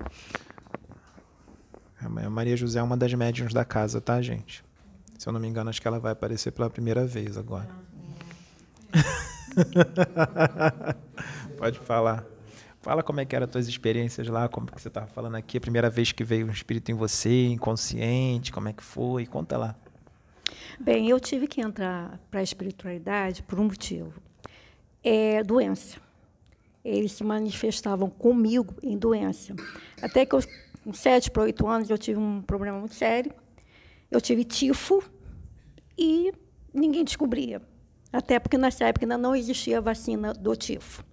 [1.99, 4.65] A Maria José é uma das médiums da casa, tá, gente?
[5.17, 7.69] Se eu não me engano, acho que ela vai aparecer pela primeira vez agora.
[11.57, 12.25] Pode falar.
[12.81, 15.57] Fala como é que eram as tuas experiências lá, como que você estava falando aqui,
[15.57, 19.25] a primeira vez que veio um espírito em você, inconsciente, como é que foi?
[19.27, 19.75] Conta lá.
[20.79, 24.13] Bem, eu tive que entrar para a espiritualidade por um motivo.
[25.03, 25.99] É doença.
[26.83, 29.55] Eles se manifestavam comigo em doença.
[30.01, 30.41] Até que eu
[30.83, 33.31] com sete para oito anos, eu tive um problema muito sério.
[34.09, 35.03] Eu tive tifo
[35.97, 36.31] e
[36.73, 37.61] ninguém descobria.
[38.11, 41.05] Até porque nessa época ainda não existia vacina do tifo.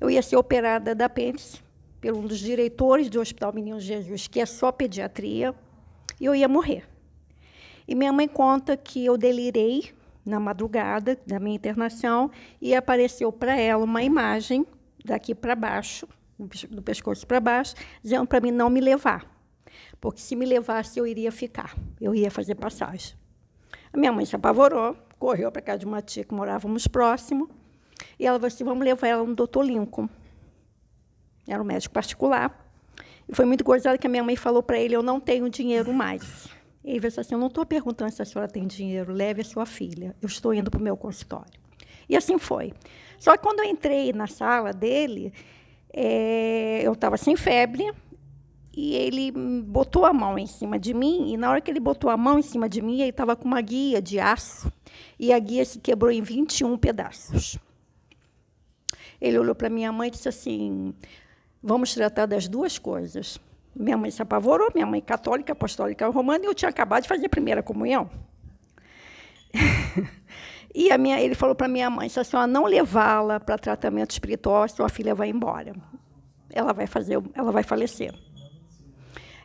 [0.00, 1.60] Eu ia ser operada da apêndice
[2.00, 5.54] por um dos diretores do Hospital Menino Jesus, que é só pediatria,
[6.20, 6.88] e eu ia morrer.
[7.86, 9.92] E minha mãe conta que eu delirei
[10.24, 12.30] na madrugada da minha internação
[12.60, 14.66] e apareceu para ela uma imagem
[15.04, 16.06] daqui para baixo,
[16.70, 19.26] do pescoço para baixo, dizendo para mim não me levar,
[20.00, 23.16] porque se me levasse eu iria ficar, eu ia fazer passagem.
[23.92, 27.48] A minha mãe se apavorou, correu para casa de uma tia que morávamos próximo,
[28.18, 30.08] e ela falou assim: vamos levar ela no doutor Lincoln.
[31.46, 32.66] Era um médico particular.
[33.28, 35.92] E foi muito gozado que a minha mãe falou para ele: eu não tenho dinheiro
[35.92, 36.48] mais.
[36.84, 39.66] Ele disse assim: Eu não estou perguntando se a senhora tem dinheiro, leve a sua
[39.66, 40.16] filha.
[40.22, 41.60] Eu estou indo para o meu consultório.
[42.08, 42.72] E assim foi.
[43.18, 45.32] Só que quando eu entrei na sala dele,
[45.92, 47.92] é, eu estava sem febre,
[48.74, 52.08] e ele botou a mão em cima de mim, e na hora que ele botou
[52.08, 54.72] a mão em cima de mim, ele estava com uma guia de aço,
[55.18, 57.58] e a guia se quebrou em 21 pedaços.
[59.20, 60.94] Ele olhou para minha mãe e disse assim:
[61.62, 63.38] Vamos tratar das duas coisas.
[63.74, 67.26] Minha mãe se apavorou, minha mãe católica, apostólica romana, e eu tinha acabado de fazer
[67.26, 68.10] a primeira comunhão.
[70.74, 74.12] e a minha, ele falou para minha mãe: se a senhora não levá-la para tratamento
[74.12, 75.74] espiritual, sua filha vai embora.
[76.50, 78.14] Ela vai fazer, ela vai falecer.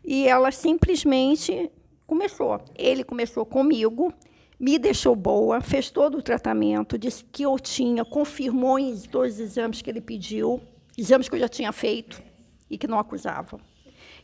[0.04, 1.72] E ela simplesmente
[2.06, 2.62] começou.
[2.76, 4.14] Ele começou comigo,
[4.60, 9.82] me deixou boa, fez todo o tratamento, disse que eu tinha, confirmou em os exames
[9.82, 10.62] que ele pediu,
[10.98, 12.22] exames que eu já tinha feito
[12.70, 13.60] e que não acusava.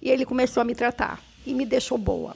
[0.02, 2.36] E ele começou a me tratar e me deixou boa.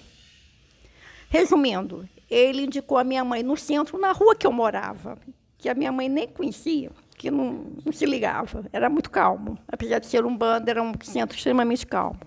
[1.29, 5.17] Resumindo, ele indicou a minha mãe no centro, na rua que eu morava,
[5.57, 9.57] que a minha mãe nem conhecia, que não, não se ligava, era muito calmo.
[9.67, 12.19] Apesar de ser um bando, era um centro extremamente calmo.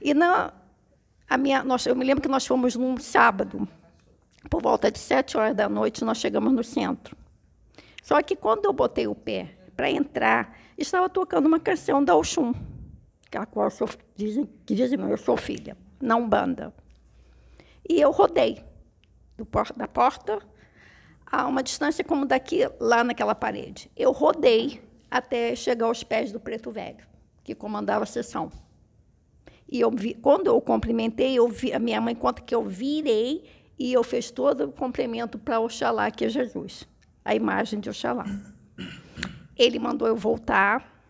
[0.00, 0.52] E na,
[1.28, 3.66] a minha, nós, eu me lembro que nós fomos num sábado,
[4.48, 7.16] por volta de sete horas da noite, nós chegamos no centro.
[8.02, 12.54] Só que quando eu botei o pé para entrar, estava tocando uma canção da Oxum
[13.38, 16.74] a qual eu sou, dizem, que dizem, eu sou filha, na Umbanda.
[17.88, 18.64] E eu rodei
[19.36, 20.38] do, da porta
[21.26, 23.90] a uma distância como daqui, lá naquela parede.
[23.96, 27.06] Eu rodei até chegar aos pés do Preto Velho,
[27.44, 28.50] que comandava a sessão.
[29.68, 33.44] E eu vi, quando eu cumprimentei, eu vi, a minha mãe conta que eu virei
[33.80, 36.86] e eu fiz todo o cumprimento para Oxalá, que é Jesus,
[37.24, 38.26] a imagem de Oxalá.
[39.56, 41.00] Ele mandou eu voltar,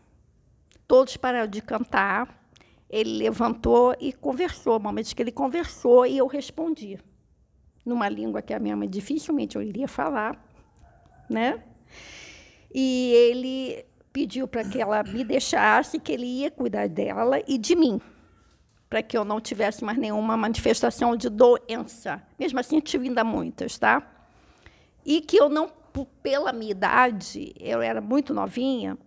[0.91, 2.51] Todos pararam de cantar.
[2.89, 4.81] Ele levantou e conversou.
[4.81, 6.99] Momentos que ele conversou e eu respondi.
[7.87, 10.45] Numa língua que a minha mãe dificilmente eu iria falar.
[11.31, 11.63] Né?
[12.75, 17.77] E ele pediu para que ela me deixasse, que ele ia cuidar dela e de
[17.77, 18.01] mim,
[18.91, 22.21] para que eu não tivesse mais nenhuma manifestação de doença.
[22.37, 24.03] Mesmo assim, eu tive ainda muitas, tá?
[25.07, 25.71] E que eu não,
[26.21, 28.99] pela minha idade, eu era muito novinha,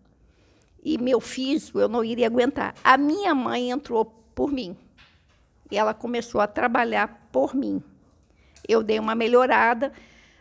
[0.81, 2.73] e meu físico eu não iria aguentar.
[2.81, 4.75] A minha mãe entrou por mim.
[5.69, 7.83] E ela começou a trabalhar por mim.
[8.67, 9.91] Eu dei uma melhorada,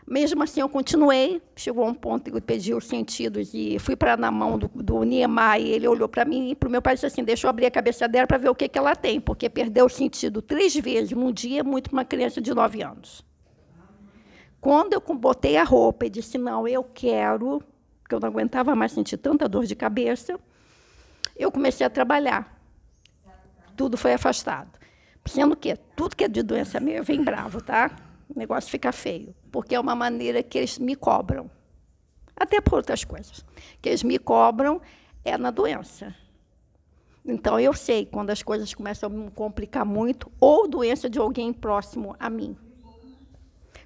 [0.07, 1.41] mesmo assim eu continuei.
[1.55, 5.03] Chegou um ponto que eu pedi os sentidos e fui para na mão do, do
[5.03, 7.65] Niemeyer, ele olhou para mim e para o meu pai disse assim: deixa eu abrir
[7.65, 10.75] a cabeça dela para ver o que, que ela tem, porque perdeu o sentido três
[10.75, 13.23] vezes num dia é muito para uma criança de nove anos.
[14.59, 17.61] Quando eu botei a roupa e disse: não, eu quero
[18.03, 20.37] porque eu não aguentava mais sentir tanta dor de cabeça,
[21.35, 22.61] eu comecei a trabalhar.
[23.75, 24.77] Tudo foi afastado.
[25.25, 27.95] Sendo que tudo que é de doença minha vem bravo, tá?
[28.29, 31.47] O negócio fica feio, porque é uma maneira que eles me cobram.
[32.35, 33.45] Até por outras coisas.
[33.79, 34.81] Que eles me cobram
[35.23, 36.15] é na doença.
[37.23, 41.53] Então, eu sei quando as coisas começam a me complicar muito, ou doença de alguém
[41.53, 42.57] próximo a mim.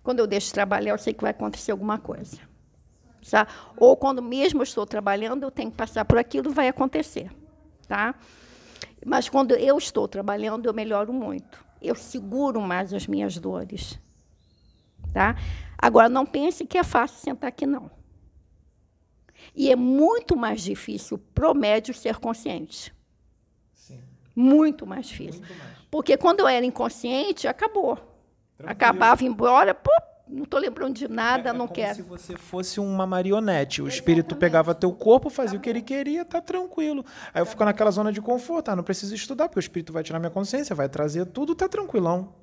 [0.02, 2.40] Quando eu deixo de trabalhar, eu sei que vai acontecer alguma coisa.
[3.30, 3.46] Tá?
[3.76, 7.30] Ou quando mesmo estou trabalhando, eu tenho que passar por aquilo, vai acontecer.
[7.90, 8.16] Tá?
[9.06, 11.62] Mas quando eu estou trabalhando, eu melhoro muito.
[11.82, 14.00] Eu seguro mais as minhas dores.
[15.18, 15.36] Tá?
[15.76, 17.90] Agora, não pense que é fácil sentar aqui, não.
[19.56, 22.94] E é muito mais difícil para o médio ser consciente.
[23.74, 24.00] Sim.
[24.36, 25.42] Muito mais difícil.
[25.42, 25.78] Muito mais.
[25.90, 27.96] Porque quando eu era inconsciente, acabou.
[27.96, 28.72] Tranquilo.
[28.72, 29.90] Acabava embora, pô,
[30.28, 31.96] não estou lembrando de nada, é, é não como quero.
[31.96, 33.82] se você fosse uma marionete.
[33.82, 37.04] O espírito pegava teu corpo, fazia o que ele queria, tá tranquilo.
[37.34, 40.04] Aí eu fico naquela zona de conforto, ah, não preciso estudar, porque o espírito vai
[40.04, 42.36] tirar minha consciência, vai trazer tudo, tá tranquilão.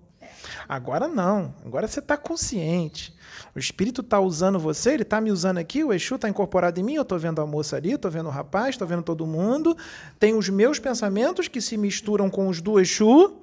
[0.68, 1.54] Agora não.
[1.64, 3.14] Agora você está consciente.
[3.54, 6.82] O espírito está usando você, ele está me usando aqui, o Exu está incorporado em
[6.82, 9.76] mim, eu estou vendo a moça ali, estou vendo o rapaz, estou vendo todo mundo.
[10.18, 13.36] Tem os meus pensamentos que se misturam com os do Exu.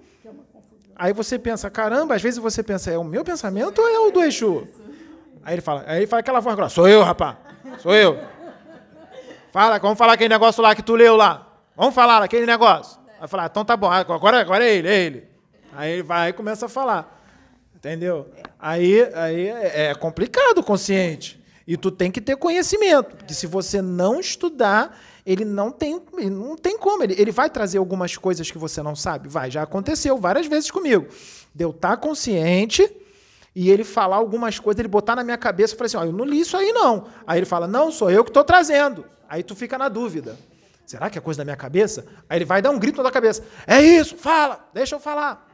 [0.96, 4.12] Aí você pensa, caramba, às vezes você pensa, é o meu pensamento ou é o
[4.12, 4.68] do Exu?
[5.44, 7.38] Aí ele fala, aí ele fala aquela voz sou eu, rapaz,
[7.80, 8.20] sou eu.
[9.52, 11.48] Fala, vamos falar aquele negócio lá que tu leu lá.
[11.76, 13.00] Vamos falar aquele negócio.
[13.20, 15.31] Aí fala, então tá bom, agora, agora é ele, é ele.
[15.74, 17.20] Aí ele vai e começa a falar.
[17.76, 18.30] Entendeu?
[18.60, 21.42] Aí, aí é é complicado consciente.
[21.66, 23.16] E tu tem que ter conhecimento.
[23.16, 27.04] Porque se você não estudar, ele não tem, não tem como.
[27.04, 29.28] Ele, ele vai trazer algumas coisas que você não sabe?
[29.28, 31.08] Vai, já aconteceu várias vezes comigo.
[31.54, 32.90] De eu estar consciente
[33.56, 36.12] e ele falar algumas coisas, ele botar na minha cabeça e falar assim: ó, eu
[36.12, 37.08] não li isso aí não.
[37.26, 39.06] Aí ele fala: não, sou eu que estou trazendo.
[39.28, 40.38] Aí tu fica na dúvida.
[40.86, 42.06] Será que é coisa da minha cabeça?
[42.30, 45.51] Aí ele vai dar um grito na tua cabeça: é isso, fala, deixa eu falar.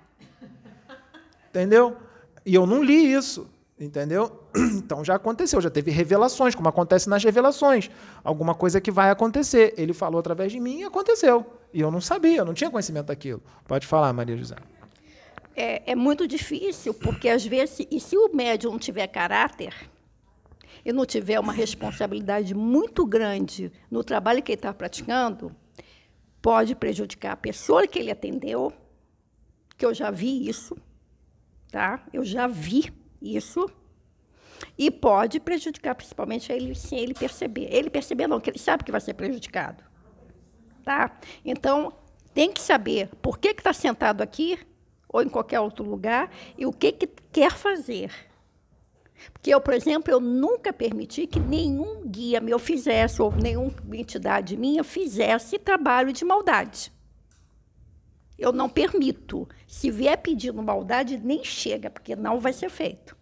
[1.57, 1.97] Entendeu?
[2.45, 4.43] E eu não li isso, entendeu?
[4.77, 7.89] Então já aconteceu, já teve revelações, como acontece nas revelações.
[8.23, 9.73] Alguma coisa que vai acontecer.
[9.75, 11.45] Ele falou através de mim e aconteceu.
[11.73, 13.41] E eu não sabia, eu não tinha conhecimento daquilo.
[13.67, 14.55] Pode falar, Maria José.
[15.55, 19.73] É, é muito difícil, porque às vezes, e se o médium não tiver caráter
[20.85, 25.51] e não tiver uma responsabilidade muito grande no trabalho que ele está praticando,
[26.39, 28.71] pode prejudicar a pessoa que ele atendeu,
[29.75, 30.77] que eu já vi isso,
[31.71, 32.03] tá?
[32.13, 33.69] Eu já vi isso.
[34.77, 37.67] E pode prejudicar principalmente ele sem ele perceber.
[37.71, 39.83] Ele perceber não, que ele sabe que vai ser prejudicado.
[40.83, 41.17] Tá?
[41.43, 41.93] Então,
[42.33, 44.57] tem que saber por que está sentado aqui
[45.09, 48.11] ou em qualquer outro lugar e o que, que quer fazer.
[49.33, 54.55] Porque eu, por exemplo, eu nunca permiti que nenhum guia meu fizesse, ou nenhuma entidade
[54.55, 56.91] minha fizesse trabalho de maldade.
[58.37, 59.47] Eu não permito.
[59.67, 63.17] Se vier pedindo maldade, nem chega, porque não vai ser feito.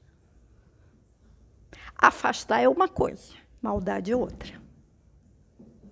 [1.98, 4.62] Afastar é uma coisa, maldade é outra.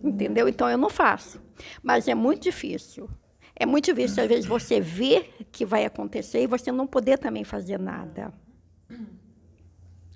[0.04, 0.50] Entendeu?
[0.50, 1.42] Então eu não faço.
[1.82, 3.10] Mas é muito difícil.
[3.56, 7.44] É muito difícil, às vezes, você ver que vai acontecer e você não poder também
[7.44, 8.34] fazer nada.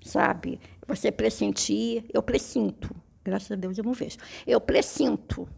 [0.04, 0.60] Sabe?
[0.86, 2.94] Você pressentir, eu pressinto.
[3.24, 4.18] Graças a Deus eu não vejo.
[4.46, 5.48] Eu pressinto.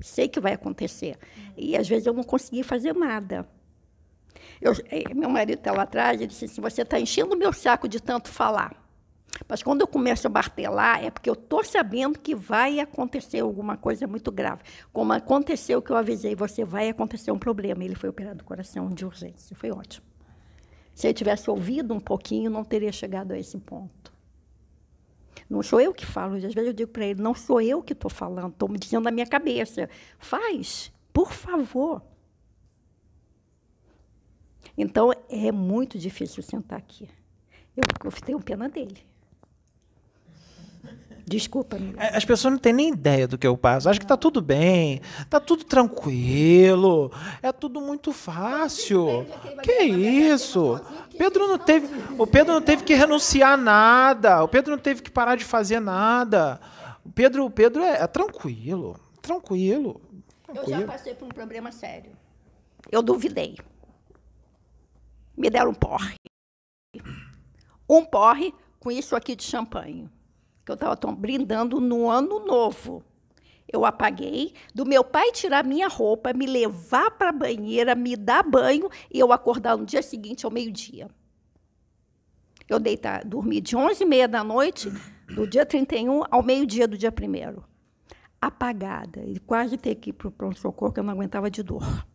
[0.00, 1.18] Sei que vai acontecer.
[1.56, 3.48] E às vezes eu não consegui fazer nada.
[4.60, 7.52] Eu, eh, meu marido está lá atrás, ele disse assim: você está enchendo o meu
[7.52, 8.86] saco de tanto falar.
[9.48, 13.76] Mas quando eu começo a martelar, é porque eu estou sabendo que vai acontecer alguma
[13.76, 14.62] coisa muito grave.
[14.92, 17.84] Como aconteceu que eu avisei, você vai acontecer um problema.
[17.84, 19.54] Ele foi operado do coração de urgência.
[19.54, 20.06] Foi ótimo.
[20.94, 24.15] Se ele tivesse ouvido um pouquinho, não teria chegado a esse ponto.
[25.48, 26.34] Não sou eu que falo.
[26.34, 29.04] Às vezes eu digo para ele, não sou eu que estou falando, estou me dizendo
[29.04, 29.88] na minha cabeça.
[30.18, 32.02] Faz, por favor.
[34.76, 37.08] Então, é muito difícil sentar aqui.
[37.76, 39.02] Eu, eu tenho pena dele.
[41.28, 41.76] Desculpa.
[41.96, 43.88] É, As pessoas não têm nem ideia do que eu passo.
[43.88, 47.10] Acho que tá tudo bem, tá tudo tranquilo,
[47.42, 49.26] é tudo muito fácil.
[49.62, 50.80] Que isso?
[51.18, 54.44] Pedro não teve, o Pedro não teve que renunciar a nada.
[54.44, 56.60] O Pedro não teve que parar de fazer nada.
[57.04, 60.00] O Pedro, o Pedro é, é tranquilo, tranquilo,
[60.48, 60.86] Eu já tranquilo.
[60.86, 62.12] passei por um problema sério.
[62.90, 63.56] Eu duvidei.
[65.36, 66.14] Me deram um porre.
[67.90, 70.08] Um porre com isso aqui de champanhe.
[70.66, 73.02] Que eu estava brindando no ano novo.
[73.72, 78.42] Eu apaguei, do meu pai tirar minha roupa, me levar para a banheira, me dar
[78.42, 81.08] banho e eu acordar no dia seguinte ao meio-dia.
[82.68, 84.90] Eu deitar, dormi de 11h30 da noite,
[85.34, 87.62] do dia 31 ao meio-dia do dia 1
[88.40, 89.24] apagada.
[89.24, 92.06] E quase ter que ir para o pronto-socorro, que eu não aguentava de dor.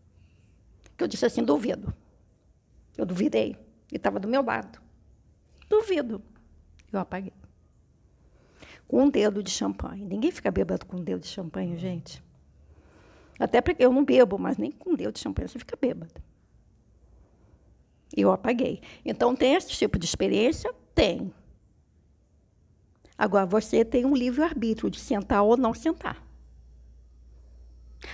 [0.97, 1.93] Que eu disse assim, duvido.
[2.97, 3.57] Eu duvidei.
[3.91, 4.79] E estava do meu lado.
[5.69, 6.21] Duvido.
[6.91, 7.33] Eu apaguei.
[8.91, 10.03] Com um dedo de champanhe.
[10.03, 12.21] Ninguém fica bêbado com um dedo de champanhe, gente.
[13.39, 16.11] Até porque eu não bebo, mas nem com um dedo de champanhe você fica bêbado.
[18.17, 18.81] E eu apaguei.
[19.05, 20.75] Então, tem esse tipo de experiência?
[20.93, 21.33] Tem.
[23.17, 26.21] Agora, você tem um livre-arbítrio de sentar ou não sentar.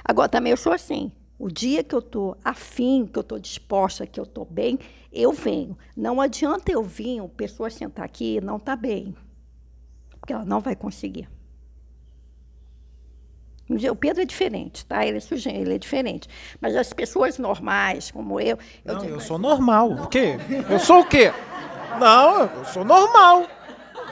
[0.06, 1.12] Agora, também eu sou assim.
[1.40, 4.78] O dia que eu estou afim, que eu estou disposta, que eu estou bem,
[5.12, 5.76] eu venho.
[5.96, 9.16] Não adianta eu vir, pessoa sentar aqui e não está bem.
[10.28, 11.30] Porque ela não vai conseguir.
[13.70, 15.06] O Pedro é diferente, tá?
[15.06, 16.28] Ele é sujeito, ele é diferente.
[16.60, 18.60] Mas as pessoas normais, como eu.
[18.84, 19.90] eu Não, digo, eu sou normal.
[19.90, 20.36] O quê?
[20.70, 21.32] Eu sou o quê?
[21.98, 23.48] Não, eu sou normal.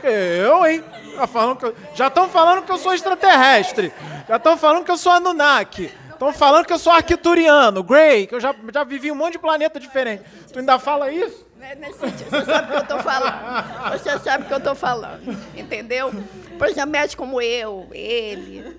[0.03, 0.82] Eu, hein?
[1.28, 3.91] Falando que eu- Já estão falando que eu sou extraterrestre.
[4.26, 5.91] Já estão falando que eu sou Anunnaki.
[6.16, 9.39] Estão falando que eu sou arquituriano, Grey, que eu já, já vivi um monte de
[9.39, 10.24] planeta diferente.
[10.51, 11.45] Tu ainda fala isso?
[11.59, 13.91] É nesse sentido, Você sabe o que eu estou falando.
[13.91, 15.38] Você sabe o que eu estou falando.
[15.57, 16.11] Entendeu?
[16.57, 18.78] Por exemplo, médico como eu, ele,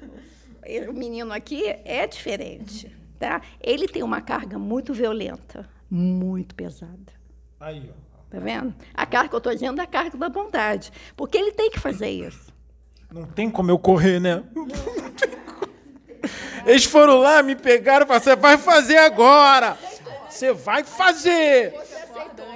[0.64, 2.96] ele, o menino aqui é diferente.
[3.18, 3.42] Tá?
[3.60, 7.12] Ele tem uma carga muito violenta, muito pesada.
[7.60, 8.06] Aí, ó.
[8.30, 8.74] Tá vendo?
[8.94, 10.90] A carga que eu estou dizendo é a carga da bondade.
[11.16, 12.54] Porque ele tem que fazer isso.
[13.12, 14.42] Não tem como eu correr, né?
[14.54, 14.66] Não.
[16.64, 19.76] Eles foram lá, me pegaram e falaram: você vai fazer agora.
[20.28, 21.74] Você vai fazer.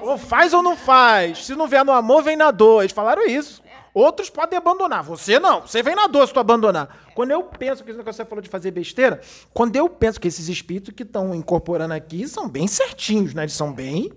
[0.02, 1.46] Ou faz ou não faz.
[1.46, 2.82] Se não vier no amor, vem na dor.
[2.82, 3.62] Eles falaram isso.
[3.92, 5.02] Outros podem abandonar.
[5.02, 5.62] Você não.
[5.62, 6.88] Você vem na dor se tu abandonar.
[7.14, 9.20] Quando eu penso que isso que você falou de fazer besteira,
[9.52, 13.42] quando eu penso que esses espíritos que estão incorporando aqui são bem certinhos, né?
[13.42, 14.12] Eles são bem.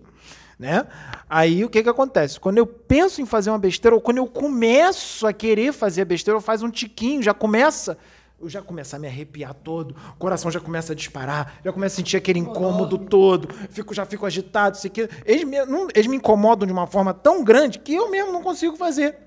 [0.59, 0.85] Né?
[1.27, 2.39] Aí o que, que acontece?
[2.39, 6.37] Quando eu penso em fazer uma besteira, ou quando eu começo a querer fazer besteira,
[6.37, 7.97] eu faz um tiquinho, já começa
[8.43, 11.95] eu já começo a me arrepiar todo, o coração já começa a disparar, já começo
[11.95, 15.07] a sentir aquele incômodo todo, fico, já fico agitado, isso aqui.
[15.25, 18.43] Eles me, não, eles me incomodam de uma forma tão grande que eu mesmo não
[18.43, 19.17] consigo fazer.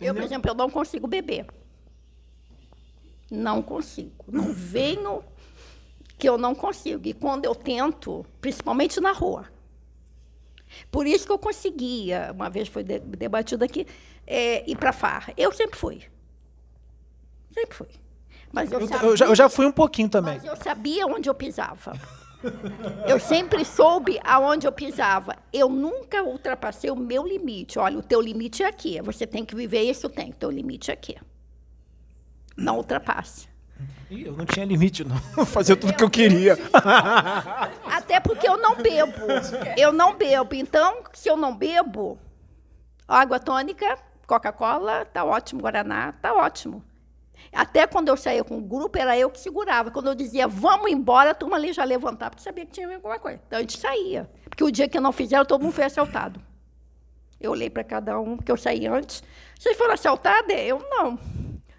[0.00, 1.46] Eu, por exemplo, eu não consigo beber.
[3.28, 4.24] Não consigo.
[4.28, 5.24] Não venho
[6.16, 7.08] que eu não consigo.
[7.08, 9.46] E quando eu tento, principalmente na rua.
[10.90, 13.86] Por isso que eu conseguia, uma vez foi debatido aqui,
[14.24, 15.32] é, ir para farra.
[15.36, 16.02] Eu sempre fui.
[17.52, 18.07] Sempre fui.
[18.52, 20.34] Mas eu, Eu, sabia, eu já, eu já fui um pouquinho também.
[20.34, 21.92] mas eu sabia onde eu pisava.
[23.04, 25.34] Eu sempre soube aonde eu pisava.
[25.52, 27.80] Eu nunca ultrapassei o meu limite.
[27.80, 29.02] Olha, o teu limite é aqui.
[29.02, 30.30] Você tem que viver isso, tem.
[30.30, 31.16] O teu limite é aqui.
[32.56, 33.48] Não ultrapasse.
[34.08, 35.16] Ih, eu não tinha limite, não.
[35.46, 36.56] Fazer tudo que eu queria.
[37.84, 39.26] Até porque eu não bebo.
[39.76, 40.54] Eu não bebo.
[40.54, 42.18] Então, se eu não bebo,
[43.08, 45.60] água tônica, Coca-Cola, tá ótimo.
[45.60, 46.84] Guaraná, tá ótimo.
[47.52, 49.90] Até quando eu saía com o grupo, era eu que segurava.
[49.90, 53.18] Quando eu dizia, vamos embora, a turma ali já levantava, porque sabia que tinha alguma
[53.18, 53.40] coisa.
[53.46, 54.30] Então a gente saía.
[54.44, 56.40] Porque o dia que não fizeram, todo mundo foi assaltado.
[57.40, 59.22] Eu olhei para cada um, porque eu saí antes.
[59.58, 60.52] Vocês foram assaltados?
[60.54, 61.18] Eu não.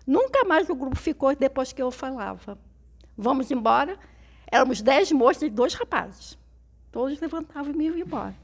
[0.07, 2.57] Nunca mais o grupo ficou depois que eu falava.
[3.18, 3.97] Vamos embora.
[4.51, 6.38] Éramos dez moças e dois rapazes.
[6.91, 8.36] Todos levantavam e me iam embora.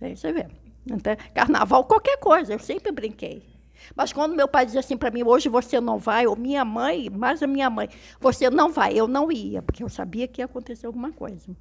[0.00, 0.46] Aí você vê.
[0.86, 3.55] Então, carnaval, qualquer coisa, eu sempre brinquei.
[3.94, 7.10] Mas quando meu pai dizia assim para mim, hoje você não vai, ou minha mãe,
[7.10, 7.88] mais a minha mãe,
[8.20, 11.56] você não vai, eu não ia, porque eu sabia que ia acontecer alguma coisa.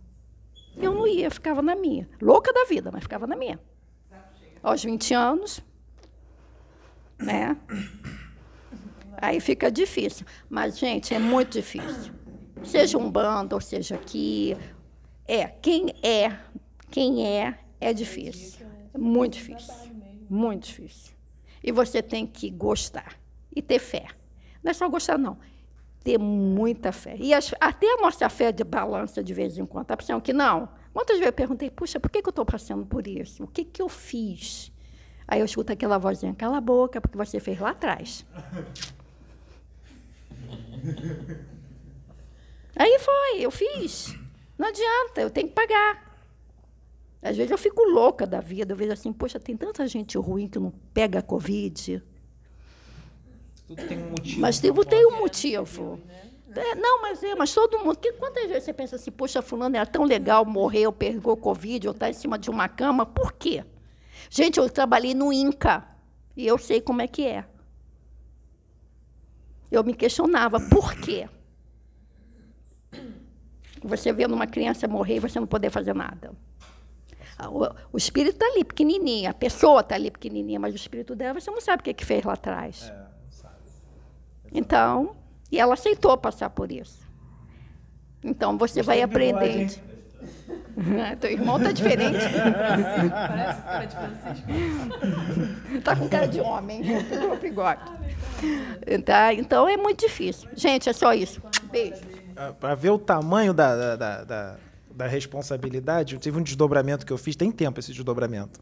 [0.78, 2.08] Eu não ia, ficava na minha.
[2.22, 3.60] Louca da vida, mas ficava na minha.
[4.62, 5.62] Aos 20 anos,
[7.18, 7.58] né?
[9.18, 10.26] Aí fica difícil.
[10.50, 12.14] Mas, gente, é muito difícil.
[12.64, 14.58] Seja um bando, ou seja aqui.
[15.28, 16.38] É, quem é,
[16.92, 18.66] quem é, é difícil.
[18.98, 19.74] Muito difícil.
[20.30, 21.15] Muito difícil.
[21.66, 23.20] E você tem que gostar
[23.56, 24.06] e ter fé.
[24.64, 25.36] Não é só gostar, não.
[26.04, 27.16] Ter muita fé.
[27.20, 29.88] E as, até a nossa fé de balança de vez em quando.
[29.88, 30.70] Tá pensando que não?
[30.94, 33.46] Quantas vezes eu perguntei, puxa, por que, que eu estou passando por isso?
[33.46, 34.72] O que, que eu fiz?
[35.28, 38.24] Aí eu escuto aquela vozinha, cala a boca, porque você fez lá atrás.
[42.78, 44.16] Aí foi, eu fiz.
[44.56, 46.05] Não adianta, eu tenho que pagar.
[47.26, 50.48] Às vezes eu fico louca da vida, eu vejo assim, poxa, tem tanta gente ruim
[50.48, 52.04] que não pega a Covid.
[53.66, 54.42] Tudo tem um motivo.
[54.42, 56.00] Mas tem, tem um motivo.
[56.56, 57.98] É, não, mas é, mas todo mundo.
[57.98, 61.94] Que, quantas vezes você pensa assim, poxa, fulano era tão legal, morreu, pegou Covid, ou
[61.94, 63.66] está em cima de uma cama, por quê?
[64.30, 65.84] Gente, eu trabalhei no INCA
[66.38, 67.44] e eu sei como é que é.
[69.72, 71.28] Eu me questionava, por quê?
[73.82, 76.32] Você vendo uma criança morrer e você não poder fazer nada.
[77.50, 81.40] O, o espírito está ali pequenininho, a pessoa está ali pequenininha, mas o espírito dela
[81.40, 82.90] você não sabe o que, que fez lá atrás.
[82.90, 83.56] É, não sabe.
[84.54, 85.16] Então,
[85.52, 87.06] e ela aceitou passar por isso.
[88.24, 89.74] Então você vai aprendendo.
[91.20, 92.18] Teu irmão está diferente.
[93.12, 94.48] Parece cara de Francisco.
[95.76, 97.82] Está com cara de homem, pegou bigode.
[99.06, 99.34] Tá?
[99.34, 100.50] Então é muito difícil.
[100.56, 101.42] Gente, é só isso.
[101.72, 102.02] Beijo.
[102.60, 104.58] Para ver o tamanho da, da, da,
[104.96, 108.60] da, da responsabilidade, eu tive um desdobramento que eu fiz, tem tempo esse desdobramento.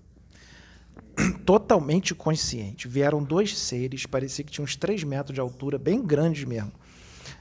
[1.45, 2.87] Totalmente consciente.
[2.87, 6.71] Vieram dois seres, parecia que tinham uns 3 metros de altura, bem grandes mesmo.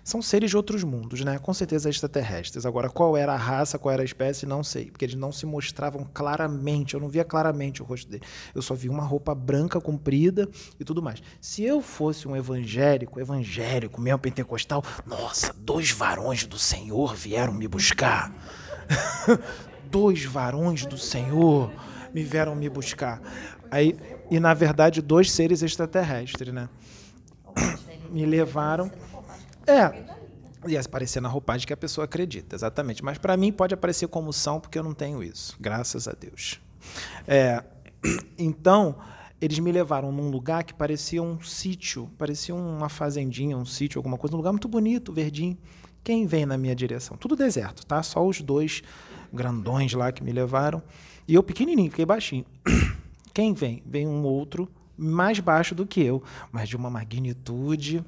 [0.04, 1.38] São seres de outros mundos, né?
[1.38, 2.66] Com certeza extraterrestres.
[2.66, 4.90] Agora, qual era a raça, qual era a espécie, não sei.
[4.90, 6.94] Porque eles não se mostravam claramente.
[6.94, 8.24] Eu não via claramente o rosto dele.
[8.54, 11.22] Eu só vi uma roupa branca comprida e tudo mais.
[11.40, 17.68] Se eu fosse um evangélico, evangélico mesmo, pentecostal, nossa, dois varões do Senhor vieram me
[17.68, 18.32] buscar.
[19.90, 21.70] dois varões do Senhor
[22.12, 23.20] me vieram me buscar.
[23.70, 23.96] Aí,
[24.30, 26.68] e na verdade, dois seres extraterrestres, né?
[28.10, 28.92] Me levaram.
[29.66, 30.04] É,
[30.66, 33.04] Ia aparecer na roupagem que a pessoa acredita, exatamente.
[33.04, 36.60] Mas para mim pode aparecer como são, porque eu não tenho isso, graças a Deus.
[37.26, 37.64] É,
[38.38, 38.96] então,
[39.40, 44.16] eles me levaram num lugar que parecia um sítio, parecia uma fazendinha, um sítio, alguma
[44.16, 45.58] coisa, um lugar muito bonito, verdinho.
[46.04, 47.16] Quem vem na minha direção?
[47.16, 48.02] Tudo deserto, tá?
[48.02, 48.82] Só os dois
[49.32, 50.82] grandões lá que me levaram.
[51.28, 52.44] E eu pequenininho, fiquei baixinho.
[53.32, 53.82] Quem vem?
[53.86, 58.04] Vem um outro mais baixo do que eu, mas de uma magnitude.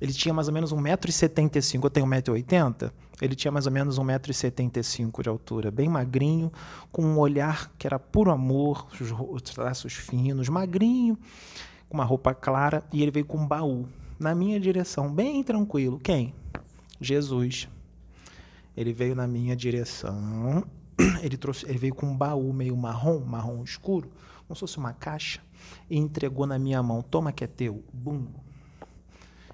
[0.00, 2.92] Ele tinha mais ou menos 1,75m, eu tenho 1,80m.
[3.20, 6.52] Ele tinha mais ou menos 1,75m de altura, bem magrinho,
[6.92, 11.18] com um olhar que era puro amor, os traços finos, magrinho,
[11.88, 13.88] com uma roupa clara, e ele veio com um baú
[14.20, 15.98] na minha direção, bem tranquilo.
[15.98, 16.32] Quem?
[17.00, 17.68] Jesus.
[18.76, 20.64] Ele veio na minha direção.
[21.22, 24.10] Ele, trouxe, ele veio com um baú meio marrom, marrom escuro,
[24.46, 25.40] como se fosse uma caixa,
[25.88, 27.02] e entregou na minha mão.
[27.02, 27.84] Toma que é teu.
[27.92, 28.26] Bum.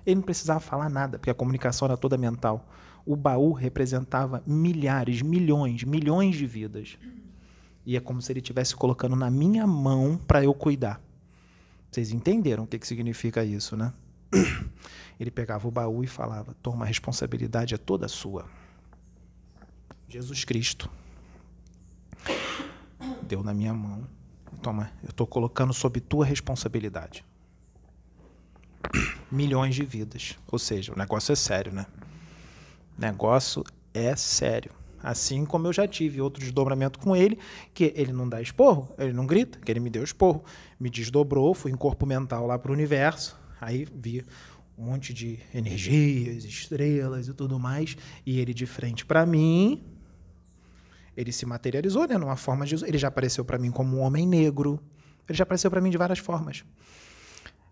[0.06, 2.66] Ele não precisava falar nada, porque a comunicação era toda mental.
[3.04, 6.98] O baú representava milhares, milhões, milhões de vidas.
[7.84, 11.00] E é como se ele estivesse colocando na minha mão para eu cuidar.
[11.90, 13.92] Vocês entenderam o que, que significa isso, né?
[15.18, 18.46] Ele pegava o baú e falava: Toma, a responsabilidade é toda sua.
[20.08, 20.90] Jesus Cristo
[23.22, 24.06] deu na minha mão.
[24.62, 27.24] Toma, eu estou colocando sob tua responsabilidade.
[29.30, 30.38] Milhões de vidas.
[30.50, 31.86] Ou seja, o negócio é sério, né?
[32.96, 34.70] O negócio é sério.
[35.02, 37.38] Assim como eu já tive outro desdobramento com ele,
[37.74, 40.42] que ele não dá esporro, ele não grita, que ele me deu esporro.
[40.80, 43.38] Me desdobrou, fui em corpo mental lá para o universo.
[43.64, 44.24] Aí vi
[44.76, 47.96] um monte de energias, estrelas e tudo mais.
[48.26, 49.82] E ele de frente para mim,
[51.16, 54.26] ele se materializou, né, numa forma de ele já apareceu para mim como um homem
[54.26, 54.80] negro.
[55.28, 56.64] Ele já apareceu para mim de várias formas.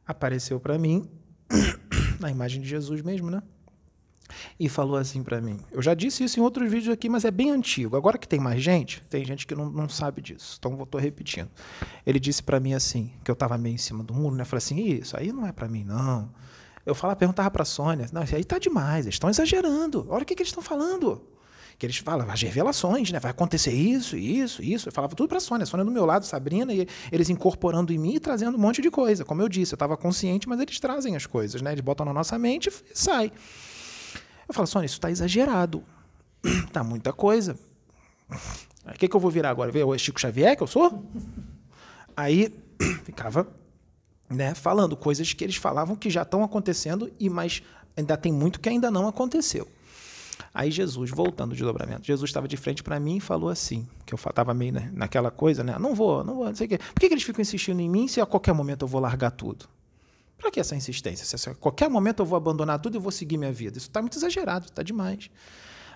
[0.07, 1.09] Apareceu para mim
[2.19, 3.43] na imagem de Jesus mesmo, né?
[4.59, 5.59] E falou assim para mim.
[5.71, 7.97] Eu já disse isso em outros vídeos aqui, mas é bem antigo.
[7.97, 10.57] Agora que tem mais gente, tem gente que não, não sabe disso.
[10.59, 11.51] Então estou repetindo.
[12.07, 14.43] Ele disse para mim assim, que eu estava meio em cima do muro, né?
[14.43, 16.31] Eu falei assim, isso aí não é para mim não.
[16.85, 20.05] Eu falava, perguntava para a Sônia, não, isso aí tá demais, eles estão exagerando.
[20.09, 21.23] Olha o que, que eles estão falando
[21.83, 23.19] que eles falam as revelações, né?
[23.19, 24.89] Vai acontecer isso, isso, isso.
[24.89, 27.99] Eu falava tudo para a Sônia, Sônia do meu lado, Sabrina, e eles incorporando em
[27.99, 29.25] mim e trazendo um monte de coisa.
[29.25, 31.73] Como eu disse, eu estava consciente, mas eles trazem as coisas, né?
[31.73, 33.33] Eles botam na nossa mente e sai.
[34.49, 35.83] Eu falo, Sônia, isso está exagerado.
[36.73, 37.59] tá muita coisa.
[38.85, 39.71] O que, que eu vou virar agora?
[39.71, 41.05] Ver o Chico Xavier, que eu sou?
[42.17, 42.55] Aí
[43.05, 43.47] ficava
[44.29, 47.63] né, falando coisas que eles falavam que já estão acontecendo, e mas
[47.97, 49.69] ainda tem muito que ainda não aconteceu.
[50.55, 54.13] Aí Jesus, voltando de dobramento, Jesus estava de frente para mim e falou assim, que
[54.13, 55.79] eu estava meio né, naquela coisa, né?
[55.79, 56.79] Não vou, não vou, não sei o quê.
[56.79, 59.31] Por que, que eles ficam insistindo em mim se a qualquer momento eu vou largar
[59.31, 59.67] tudo?
[60.43, 61.25] Para que essa insistência?
[61.25, 63.79] Se a qualquer momento eu vou abandonar tudo e vou seguir minha vida?
[63.79, 65.31] Isso está muito exagerado, está demais.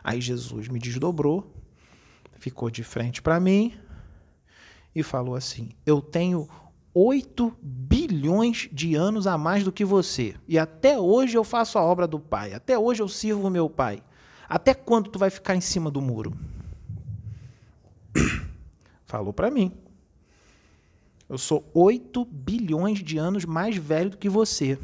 [0.05, 1.53] Aí Jesus me desdobrou,
[2.39, 3.77] ficou de frente para mim
[4.95, 6.49] e falou assim: Eu tenho
[6.95, 10.37] 8 bilhões de anos a mais do que você.
[10.47, 12.55] E até hoje eu faço a obra do Pai.
[12.55, 14.01] Até hoje eu sirvo o meu Pai.
[14.49, 16.33] Até quando tu vai ficar em cima do muro?
[19.05, 19.73] Falou para mim.
[21.29, 24.79] Eu sou 8 bilhões de anos mais velho do que você.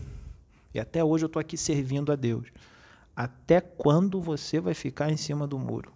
[0.74, 2.49] E até hoje eu estou aqui servindo a Deus.
[3.14, 5.93] Até quando você vai ficar em cima do muro?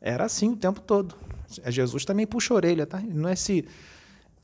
[0.00, 1.14] Era assim o tempo todo.
[1.66, 3.00] Jesus também puxa a orelha, tá?
[3.00, 3.66] Não é esse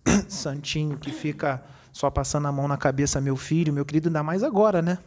[0.28, 4.42] santinho que fica só passando a mão na cabeça, meu filho, meu querido, ainda mais
[4.42, 4.98] agora, né?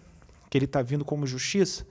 [0.50, 1.86] Que ele está vindo como justiça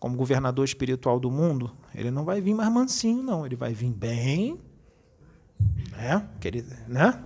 [0.00, 3.44] como governador espiritual do mundo, ele não vai vir mais mansinho, não.
[3.44, 4.58] Ele vai vir bem,
[5.92, 6.26] né?
[6.42, 7.22] ele, né?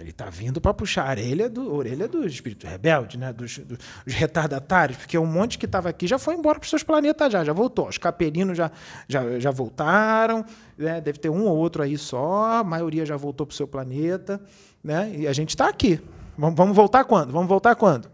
[0.00, 3.32] Ele está vindo para puxar a orelha do, orelha do espírito rebelde, né?
[3.32, 6.70] Dos, dos, dos retardatários, porque um monte que estava aqui já foi embora para os
[6.70, 7.88] seus planetas já, já voltou.
[7.88, 8.70] Os capelinos já,
[9.06, 10.44] já, já voltaram,
[10.78, 11.00] né?
[11.00, 14.40] deve ter um ou outro aí só, a maioria já voltou para o seu planeta,
[14.82, 15.12] né?
[15.14, 16.00] E a gente está aqui.
[16.36, 17.32] Vamos, vamos voltar quando?
[17.32, 18.10] Vamos voltar quando?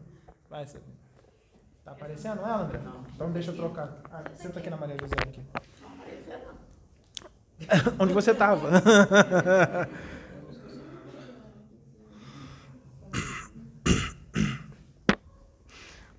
[0.51, 2.81] Vai, Está aparecendo ela, André?
[2.85, 3.05] Não.
[3.15, 3.97] Então deixa eu trocar.
[4.11, 5.41] Ah, senta aqui na Maria José aqui.
[7.99, 8.69] Onde você estava?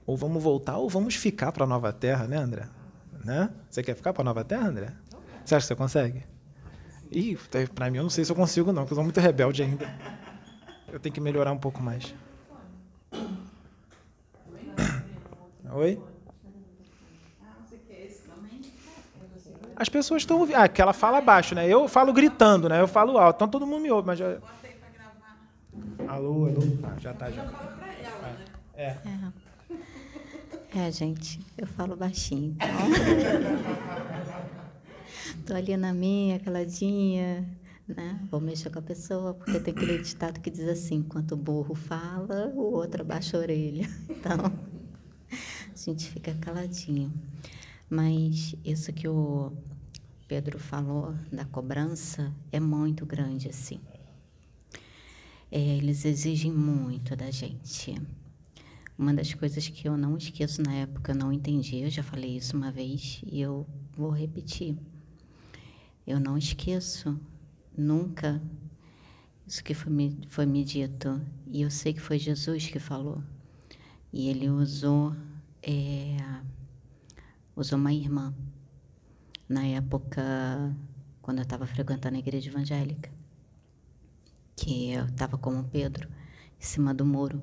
[0.07, 2.63] ou vamos voltar ou vamos ficar para a Nova Terra, né, André?
[3.25, 3.49] Né?
[3.69, 4.93] Você quer ficar para a Nova Terra, André?
[5.43, 6.23] Você acha que você consegue?
[7.11, 7.37] Ih,
[7.75, 9.85] para mim eu não sei se eu consigo não, porque eu sou muito rebelde ainda.
[10.91, 12.15] Eu tenho que melhorar um pouco mais.
[15.73, 16.01] Oi?
[19.75, 20.55] As pessoas estão ouvindo.
[20.55, 21.67] Ah, que ela fala baixo, né?
[21.67, 22.81] Eu falo gritando, né?
[22.81, 23.35] Eu falo alto.
[23.35, 24.37] Então todo mundo me ouve, mas já.
[26.07, 26.61] Alô, alô.
[26.83, 27.43] Ah, já tá, já.
[27.43, 28.45] Fala pra ela, né?
[28.75, 28.97] É.
[30.75, 32.67] É, gente, eu falo baixinho, então.
[35.45, 37.47] Tô ali na minha, caladinha,
[37.87, 38.19] né?
[38.29, 41.73] Vou mexer com a pessoa, porque tem aquele ditado que diz assim: enquanto o burro
[41.73, 43.87] fala, o outro abaixa a orelha.
[44.09, 44.51] Então,
[45.29, 47.13] a gente fica caladinho.
[47.89, 49.53] Mas isso que o
[50.27, 53.79] Pedro falou da cobrança é muito grande, assim.
[55.49, 57.95] É, eles exigem muito da gente.
[58.97, 62.35] Uma das coisas que eu não esqueço na época, eu não entendi, eu já falei
[62.37, 64.75] isso uma vez e eu vou repetir.
[66.05, 67.19] Eu não esqueço
[67.77, 68.41] nunca
[69.47, 71.21] isso que foi me, foi me dito.
[71.47, 73.23] E eu sei que foi Jesus que falou.
[74.11, 75.15] E ele usou,
[75.63, 76.17] é,
[77.55, 78.35] usou uma irmã
[79.47, 80.75] na época
[81.21, 83.09] quando eu estava frequentando a igreja evangélica,
[84.55, 86.09] que eu estava como Pedro,
[86.59, 87.41] em cima do muro,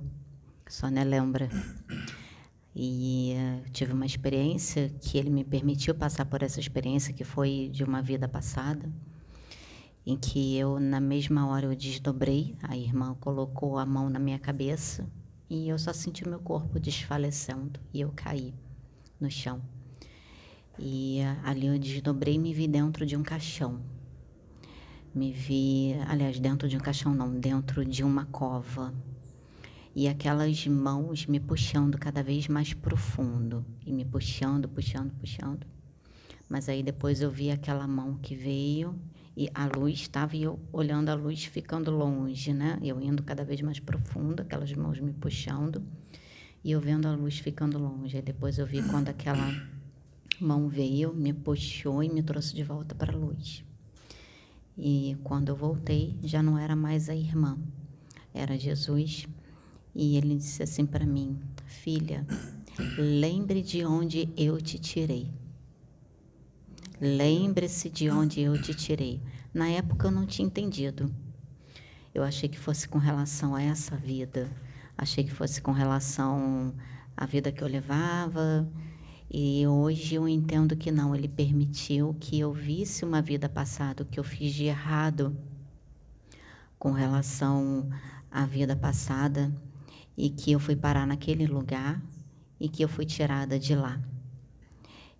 [0.74, 1.48] só né lembra.
[2.74, 7.70] E uh, tive uma experiência que ele me permitiu passar por essa experiência que foi
[7.72, 8.92] de uma vida passada,
[10.04, 14.38] em que eu na mesma hora eu desdobrei, a irmã colocou a mão na minha
[14.38, 15.08] cabeça
[15.48, 18.52] e eu só senti meu corpo desfalecendo e eu caí
[19.20, 19.62] no chão.
[20.76, 23.80] E ali eu desdobrei e me vi dentro de um caixão.
[25.14, 28.92] Me vi, aliás, dentro de um caixão não, dentro de uma cova.
[29.94, 33.64] E aquelas mãos me puxando cada vez mais profundo.
[33.86, 35.66] E me puxando, puxando, puxando.
[36.48, 38.98] Mas aí depois eu vi aquela mão que veio
[39.36, 42.78] e a luz estava eu olhando a luz ficando longe, né?
[42.82, 45.82] Eu indo cada vez mais profundo, aquelas mãos me puxando
[46.62, 48.16] e eu vendo a luz ficando longe.
[48.16, 49.48] Aí depois eu vi quando aquela
[50.40, 53.64] mão veio, me puxou e me trouxe de volta para a luz.
[54.76, 57.58] E quando eu voltei, já não era mais a irmã,
[58.32, 59.26] era Jesus.
[59.94, 62.26] E ele disse assim para mim: Filha,
[62.98, 65.30] lembre de onde eu te tirei.
[67.00, 69.20] Lembre-se de onde eu te tirei.
[69.52, 71.14] Na época eu não tinha entendido.
[72.14, 74.50] Eu achei que fosse com relação a essa vida.
[74.96, 76.74] Achei que fosse com relação
[77.16, 78.68] à vida que eu levava,
[79.30, 84.20] e hoje eu entendo que não, ele permitiu que eu visse uma vida passada, que
[84.20, 85.36] eu fiz de errado
[86.78, 87.88] com relação
[88.30, 89.52] à vida passada
[90.16, 92.02] e que eu fui parar naquele lugar
[92.58, 94.00] e que eu fui tirada de lá.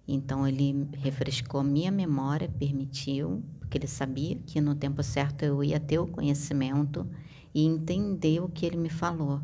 [0.07, 5.81] Então ele refrescou minha memória, permitiu, porque ele sabia que no tempo certo eu ia
[5.81, 7.09] ter o conhecimento
[7.55, 9.41] e entender o que ele me falou,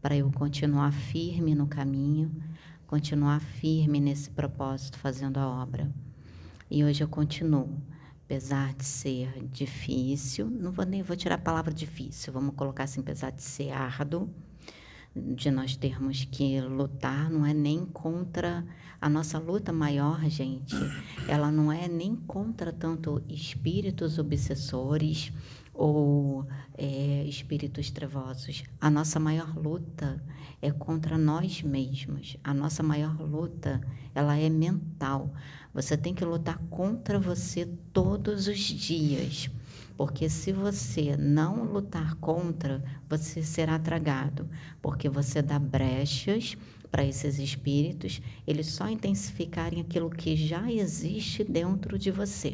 [0.00, 2.30] para eu continuar firme no caminho
[2.86, 5.92] continuar firme nesse propósito, fazendo a obra.
[6.70, 7.80] E hoje eu continuo,
[8.24, 13.00] apesar de ser difícil, não vou nem vou tirar a palavra difícil, vamos colocar assim,
[13.00, 14.30] apesar de ser árduo,
[15.16, 18.64] de nós termos que lutar, não é nem contra
[19.00, 20.74] a nossa luta maior, gente.
[21.26, 25.32] Ela não é nem contra tanto espíritos obsessores
[25.72, 26.46] ou
[26.76, 28.64] é, espíritos trevosos.
[28.80, 30.22] A nossa maior luta
[30.60, 32.36] é contra nós mesmos.
[32.42, 33.80] A nossa maior luta,
[34.14, 35.32] ela é mental.
[35.72, 39.50] Você tem que lutar contra você todos os dias.
[39.96, 44.48] Porque se você não lutar contra, você será tragado,
[44.82, 46.56] porque você dá brechas
[46.90, 52.52] para esses espíritos, eles só intensificarem aquilo que já existe dentro de você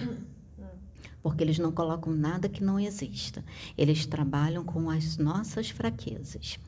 [1.22, 3.44] porque eles não colocam nada que não exista.
[3.78, 6.58] Eles trabalham com as nossas fraquezas.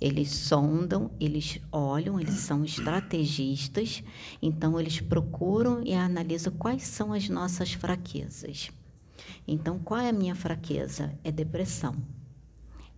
[0.00, 4.02] Eles sondam, eles olham, eles são estrategistas,
[4.40, 8.70] então eles procuram e analisam quais são as nossas fraquezas.
[9.46, 11.12] Então, qual é a minha fraqueza?
[11.24, 11.94] É depressão,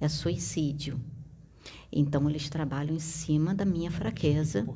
[0.00, 1.00] é suicídio.
[1.90, 4.66] Então, eles trabalham em cima da minha fraqueza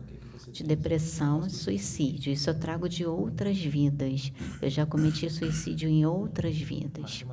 [0.52, 2.32] de depressão e suicídio.
[2.32, 4.32] Isso eu trago de outras vidas.
[4.60, 7.24] Eu já cometi suicídio em outras vidas.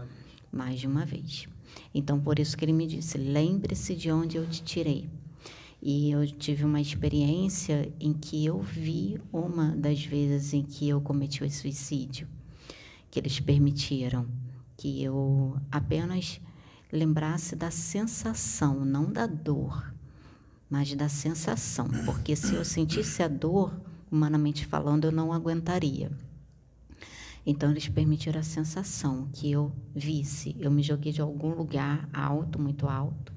[0.51, 1.47] Mais de uma vez.
[1.93, 5.09] Então, por isso que ele me disse: lembre-se de onde eu te tirei.
[5.82, 11.01] E eu tive uma experiência em que eu vi uma das vezes em que eu
[11.01, 12.26] cometi o suicídio,
[13.14, 14.26] que eles permitiram
[14.76, 16.41] que eu apenas
[16.91, 19.93] lembrasse da sensação, não da dor
[20.74, 23.80] mas da sensação, porque se eu sentisse a dor,
[24.11, 26.11] humanamente falando, eu não aguentaria.
[27.45, 30.55] Então, eles permitiram a sensação que eu visse.
[30.59, 33.32] Eu me joguei de algum lugar alto, muito alto,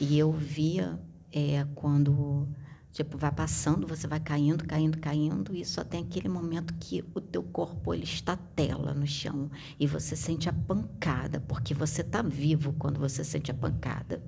[0.00, 1.00] e eu via
[1.32, 2.48] é, quando
[2.92, 7.20] tipo vai passando, você vai caindo, caindo, caindo, e só tem aquele momento que o
[7.20, 12.22] teu corpo ele está tela no chão e você sente a pancada, porque você está
[12.22, 14.22] vivo quando você sente a pancada.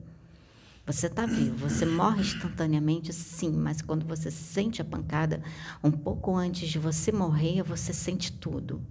[0.84, 5.40] Você está vivo, você morre instantaneamente, sim, mas quando você sente a pancada,
[5.82, 8.82] um pouco antes de você morrer, você sente tudo.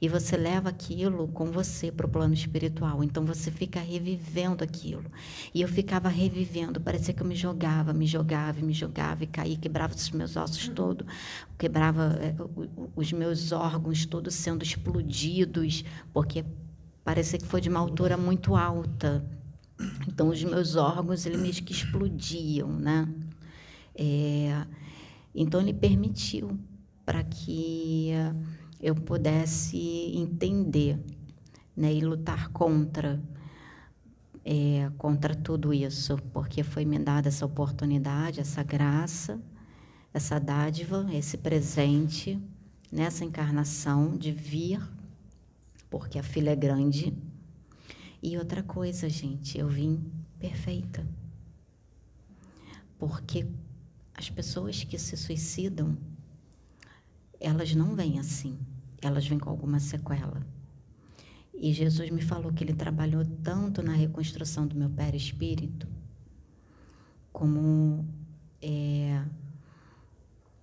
[0.00, 3.04] E você leva aquilo com você para o plano espiritual.
[3.04, 5.04] Então você fica revivendo aquilo.
[5.54, 9.56] E eu ficava revivendo, parecia que eu me jogava, me jogava, me jogava e caía,
[9.56, 11.06] quebrava os meus ossos todos,
[11.58, 12.34] quebrava é,
[12.96, 16.44] os meus órgãos todos sendo explodidos, porque
[17.04, 19.24] parecia que foi de uma altura muito alta.
[20.06, 23.08] Então os meus órgãos eles meio que explodiam, né?
[23.94, 24.66] É,
[25.34, 26.58] então ele permitiu
[27.04, 28.10] para que
[28.80, 29.76] eu pudesse
[30.16, 30.98] entender
[31.76, 33.22] né, e lutar contra
[34.42, 39.38] é, contra tudo isso, porque foi me dada essa oportunidade, essa graça,
[40.14, 42.40] essa dádiva, esse presente
[42.90, 44.80] nessa encarnação de vir,
[45.90, 47.14] porque a filha é grande.
[48.22, 50.02] E outra coisa, gente, eu vim
[50.38, 51.06] perfeita.
[52.98, 53.46] Porque
[54.14, 55.96] as pessoas que se suicidam,
[57.38, 58.58] elas não vêm assim
[59.00, 60.46] elas vêm com alguma sequela.
[61.54, 65.86] E Jesus me falou que ele trabalhou tanto na reconstrução do meu perispírito,
[67.30, 68.08] como
[68.62, 69.22] é,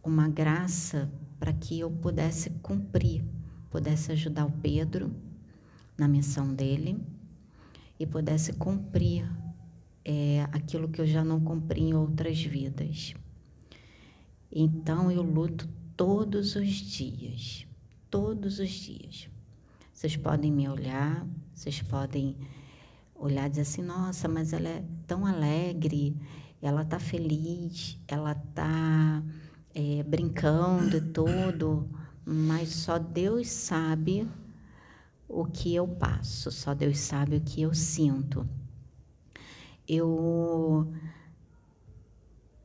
[0.04, 1.08] uma graça
[1.40, 3.24] para que eu pudesse cumprir,
[3.70, 5.14] pudesse ajudar o Pedro
[5.96, 7.00] na missão dele
[8.00, 9.30] e pudesse cumprir
[10.04, 13.14] é, aquilo que eu já não cumpri em outras vidas.
[14.52, 17.67] Então eu luto todos os dias
[18.18, 19.30] todos os dias.
[19.94, 22.36] Vocês podem me olhar, vocês podem
[23.14, 26.18] olhar e dizer assim: nossa, mas ela é tão alegre,
[26.60, 29.22] ela está feliz, ela está
[29.72, 31.88] é, brincando e tudo,
[32.26, 34.28] mas só Deus sabe
[35.30, 38.50] o que eu passo, só Deus sabe o que eu sinto.
[39.88, 40.92] Eu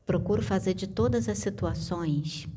[0.06, 2.48] procuro fazer de todas as situações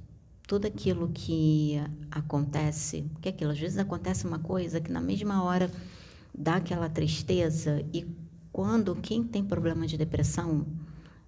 [0.47, 1.81] tudo aquilo que
[2.11, 5.71] acontece, que aquilo, às vezes acontece uma coisa que na mesma hora
[6.33, 8.05] dá aquela tristeza e
[8.51, 10.65] quando quem tem problema de depressão,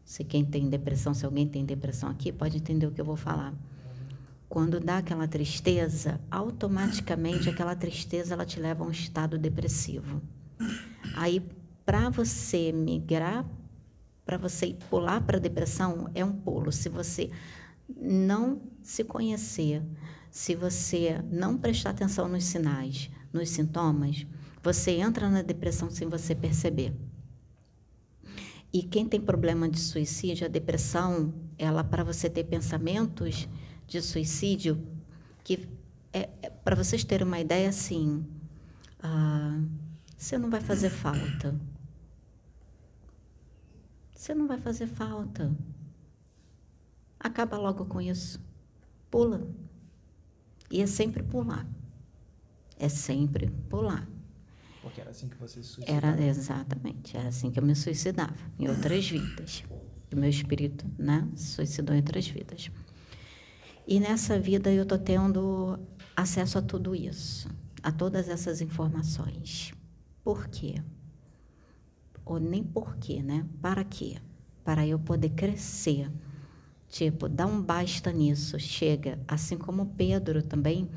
[0.06, 3.18] se quem tem depressão, se alguém tem depressão aqui, pode entender o que eu vou
[3.18, 3.54] falar.
[4.48, 10.22] Quando dá aquela tristeza, automaticamente aquela tristeza ela te leva a um estado depressivo.
[11.16, 11.42] Aí
[11.86, 13.46] para você migrar,
[14.26, 16.72] para você pular para a depressão é um pulo.
[16.72, 17.30] Se você
[17.90, 19.84] não se conhecer,
[20.32, 24.26] se você não prestar atenção nos sinais, nos sintomas,
[24.64, 26.96] você entra na depressão sem você perceber.
[28.72, 33.50] E quem tem problema de suicídio, a depressão, ela para você ter pensamentos
[33.86, 34.82] de suicídio,
[35.44, 35.68] que
[36.14, 38.26] é, é para vocês terem uma ideia assim,
[39.04, 39.60] ah,
[40.18, 41.60] você não vai fazer falta.
[44.16, 45.54] Você não vai fazer falta.
[47.20, 48.47] Acaba logo com isso.
[49.10, 49.48] Pula.
[50.70, 51.66] E é sempre pular.
[52.78, 54.08] É sempre pular.
[54.82, 56.08] Porque era assim que você se suicidava?
[56.08, 57.18] Era, exatamente.
[57.18, 58.36] Era assim que eu me suicidava.
[58.60, 59.64] Em outras vidas.
[60.14, 61.28] O meu espírito, né?
[61.36, 62.72] Suicidou em outras vidas.
[63.86, 65.80] E nessa vida eu estou tendo
[66.16, 67.50] acesso a tudo isso.
[67.82, 69.74] A todas essas informações.
[70.24, 70.82] Por quê?
[72.26, 73.46] Ou nem por quê, né?
[73.62, 74.18] Para quê?
[74.64, 76.12] Para eu poder crescer
[76.90, 79.20] Tipo, dá um basta nisso, chega.
[79.28, 80.88] Assim como Pedro também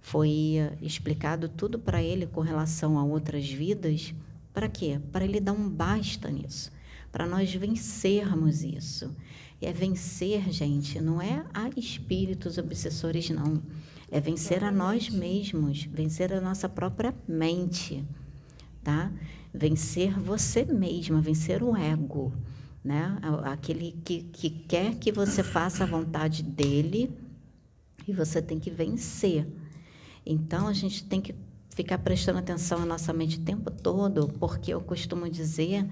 [0.00, 4.14] foi eh, explicado tudo para ele com relação a outras vidas.
[4.54, 5.00] Para quê?
[5.10, 6.70] Para ele dar um basta nisso.
[7.10, 9.14] Para nós vencermos isso.
[9.60, 13.62] E é vencer, gente, não é a espíritos obsessores, não.
[14.10, 18.04] É vencer a nós mesmos, vencer a nossa própria mente,
[18.82, 19.10] tá?
[19.52, 22.32] Vencer você mesma, vencer o ego
[22.84, 23.18] né?
[23.44, 27.10] Aquele que, que quer que você faça a vontade dele
[28.06, 29.46] e você tem que vencer.
[30.24, 31.34] Então a gente tem que
[31.70, 35.88] ficar prestando atenção à nossa mente o tempo todo, porque eu costumo dizer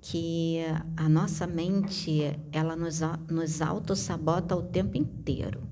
[0.00, 0.58] que
[0.96, 5.62] a nossa mente ela nos, nos auto-sabota o tempo inteiro.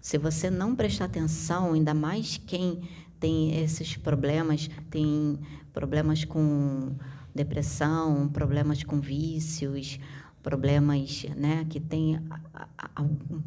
[0.00, 2.82] Se você não prestar atenção, ainda mais quem
[3.18, 5.38] tem esses problemas, tem
[5.72, 6.94] problemas com
[7.36, 10.00] depressão, problemas com vícios,
[10.42, 12.20] problemas né, que têm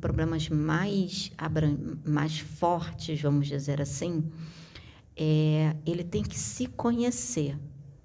[0.02, 1.32] problemas mais,
[2.06, 4.30] mais fortes, vamos dizer assim,
[5.16, 7.58] é, ele tem que se conhecer.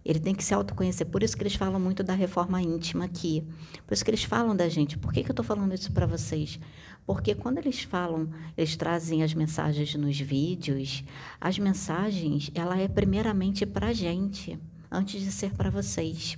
[0.05, 1.07] Ele tem que se autoconhecer.
[1.07, 3.43] Por isso que eles falam muito da reforma íntima aqui.
[3.87, 4.99] Por isso que eles falam da gente.
[4.99, 6.61] Por que, que eu estou falando isso para vocês?
[7.07, 11.03] Porque quando eles falam, eles trazem as mensagens nos vídeos,
[11.41, 14.59] as mensagens, ela é primeiramente para a gente
[14.95, 16.36] antes de ser para vocês.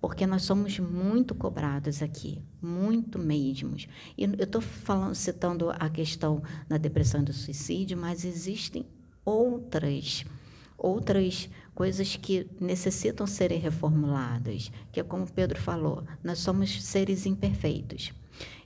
[0.00, 3.76] porque nós somos muito cobrados aqui, muito mesmo.
[4.16, 4.62] E eu estou
[5.14, 8.86] citando a questão da depressão e do suicídio, mas existem
[9.24, 10.24] outras
[10.76, 18.12] outras coisas que necessitam serem reformuladas, que é como Pedro falou, nós somos seres imperfeitos.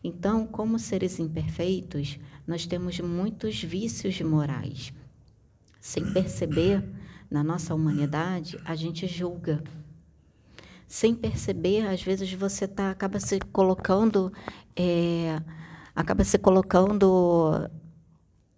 [0.05, 4.93] Então, como seres imperfeitos, nós temos muitos vícios morais.
[5.81, 6.85] Sem perceber,
[7.33, 9.65] na nossa humanidade, a gente julga.
[10.87, 14.31] Sem perceber, às vezes você tá, acaba se colocando,
[14.77, 15.41] é,
[15.95, 17.71] acaba se colocando,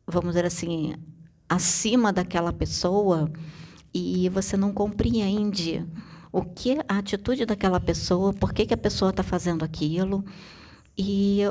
[0.05, 0.97] vamos dizer assim,
[1.49, 3.31] acima daquela pessoa
[3.95, 5.87] e você não compreende
[6.33, 10.25] o que a atitude daquela pessoa, por que, que a pessoa está fazendo aquilo.
[10.99, 11.43] E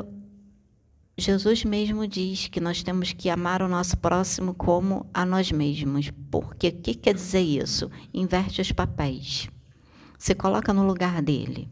[1.16, 6.10] Jesus mesmo diz que nós temos que amar o nosso próximo como a nós mesmos.
[6.30, 7.90] Porque o que quer dizer isso?
[8.12, 9.48] Inverte os papéis.
[10.18, 11.68] Se coloca no lugar dele.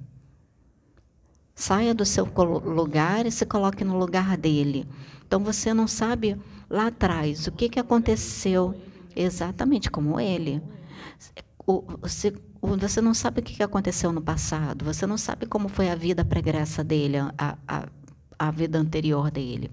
[1.55, 4.87] Saia do seu lugar e se coloque no lugar dele.
[5.27, 6.41] Então você não sabe
[6.71, 8.75] lá atrás o que, que aconteceu
[9.15, 10.63] exatamente como ele.
[12.01, 15.95] Você, você não sabe o que aconteceu no passado, você não sabe como foi a
[15.95, 17.89] vida pregressa dele, a, a,
[18.49, 19.71] a vida anterior dele.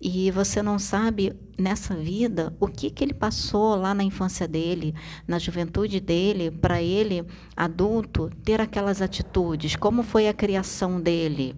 [0.00, 4.94] E você não sabe, nessa vida, o que, que ele passou lá na infância dele,
[5.26, 7.24] na juventude dele, para ele,
[7.56, 11.56] adulto, ter aquelas atitudes, como foi a criação dele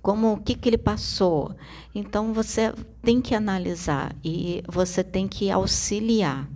[0.00, 1.54] como o que, que ele passou.
[1.94, 6.48] Então você tem que analisar e você tem que auxiliar,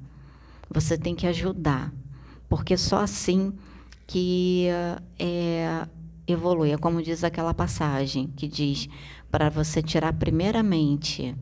[0.70, 1.92] você tem que ajudar,
[2.48, 3.52] porque só assim
[4.06, 4.68] que
[5.18, 5.86] é,
[6.32, 6.72] evolui.
[6.72, 8.88] É como diz aquela passagem que diz
[9.30, 11.34] para você tirar primeiramente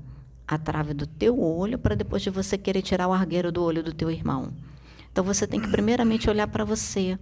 [0.46, 3.82] a trave do teu olho para depois de você querer tirar o argueiro do olho
[3.82, 4.52] do teu irmão.
[5.12, 7.18] Então você tem que primeiramente olhar para você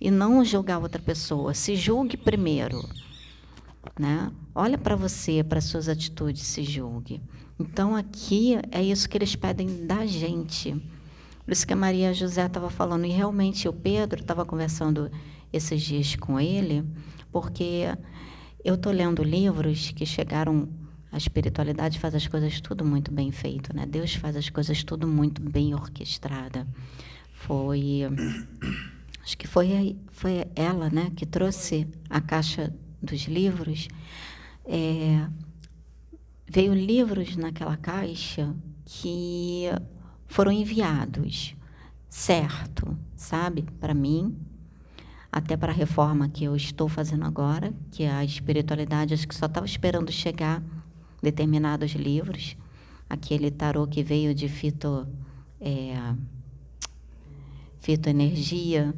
[0.00, 1.52] e não julgar outra pessoa.
[1.54, 2.82] Se julgue primeiro.
[3.98, 4.30] Né?
[4.54, 7.20] Olha para você, para suas atitudes, se julgue.
[7.58, 10.72] Então aqui é isso que eles pedem da gente.
[11.44, 15.10] Por isso que a Maria José estava falando, e realmente o Pedro estava conversando
[15.52, 16.84] esses dias com ele,
[17.30, 17.84] porque
[18.64, 20.68] eu estou lendo livros que chegaram.
[21.12, 23.84] A espiritualidade faz as coisas tudo muito bem feito, né?
[23.84, 26.66] Deus faz as coisas tudo muito bem orquestrada.
[27.32, 28.02] Foi,
[29.20, 32.72] acho que foi foi ela, né, que trouxe a caixa
[33.02, 33.88] dos livros,
[34.64, 35.26] é,
[36.46, 39.64] veio livros naquela caixa que
[40.26, 41.56] foram enviados,
[42.08, 44.36] certo, sabe, para mim,
[45.32, 49.34] até para a reforma que eu estou fazendo agora, que é a espiritualidade, acho que
[49.34, 50.62] só estava esperando chegar
[51.22, 52.56] determinados livros,
[53.08, 55.06] aquele tarô que veio de fito,
[55.60, 56.14] é,
[57.78, 58.94] fitoenergia,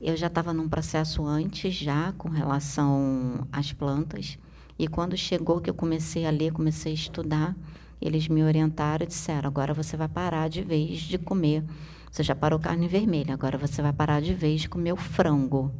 [0.00, 4.38] eu já estava num processo antes já com relação às plantas
[4.78, 7.56] e quando chegou que eu comecei a ler, comecei a estudar,
[8.00, 11.64] eles me orientaram e disseram: agora você vai parar de vez de comer.
[12.14, 15.72] Você já parou carne vermelha, agora você vai parar de vez de comer o frango.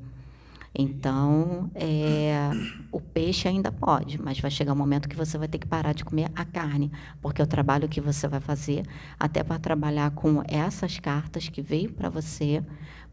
[0.75, 2.51] Então, é,
[2.91, 5.95] o peixe ainda pode, mas vai chegar um momento que você vai ter que parar
[5.95, 6.91] de comer a carne,
[7.23, 8.85] porque o trabalho que você vai fazer,
[9.17, 12.61] até para trabalhar com essas cartas que veio para você,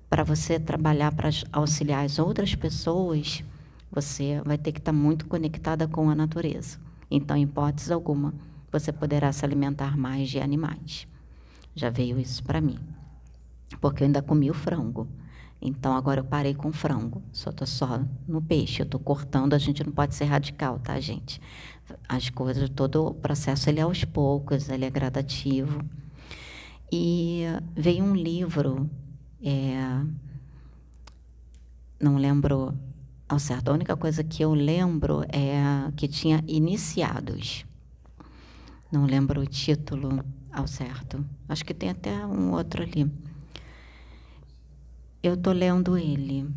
[0.09, 3.43] para você trabalhar para auxiliar as outras pessoas,
[3.91, 6.79] você vai ter que estar tá muito conectada com a natureza.
[7.11, 8.33] Então, em hipótese alguma,
[8.71, 11.05] você poderá se alimentar mais de animais.
[11.75, 12.79] Já veio isso para mim.
[13.79, 15.07] Porque eu ainda comi o frango.
[15.61, 17.21] Então, agora eu parei com o frango.
[17.31, 18.81] Só estou só no peixe.
[18.81, 19.53] Eu estou cortando.
[19.53, 21.39] A gente não pode ser radical, tá, gente?
[22.09, 25.83] As coisas, todo o processo, ele é aos poucos, ele é gradativo.
[26.91, 27.43] E
[27.75, 28.89] veio um livro
[29.43, 30.03] é,
[31.99, 32.77] não lembro
[33.27, 33.69] ao certo.
[33.69, 37.65] A única coisa que eu lembro é que tinha iniciados.
[38.91, 41.25] Não lembro o título ao certo.
[41.49, 43.09] Acho que tem até um outro ali.
[45.21, 46.49] Eu estou lendo ele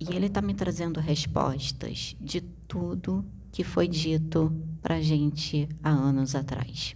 [0.00, 5.90] e ele está me trazendo respostas de tudo que foi dito para a gente há
[5.90, 6.94] anos atrás.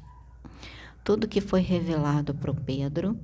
[1.05, 3.18] Tudo que foi revelado para o Pedro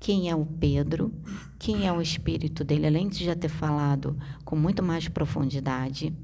[0.00, 1.12] quem é o Pedro,
[1.58, 6.16] quem é o espírito dele, além de já ter falado com muito mais profundidade.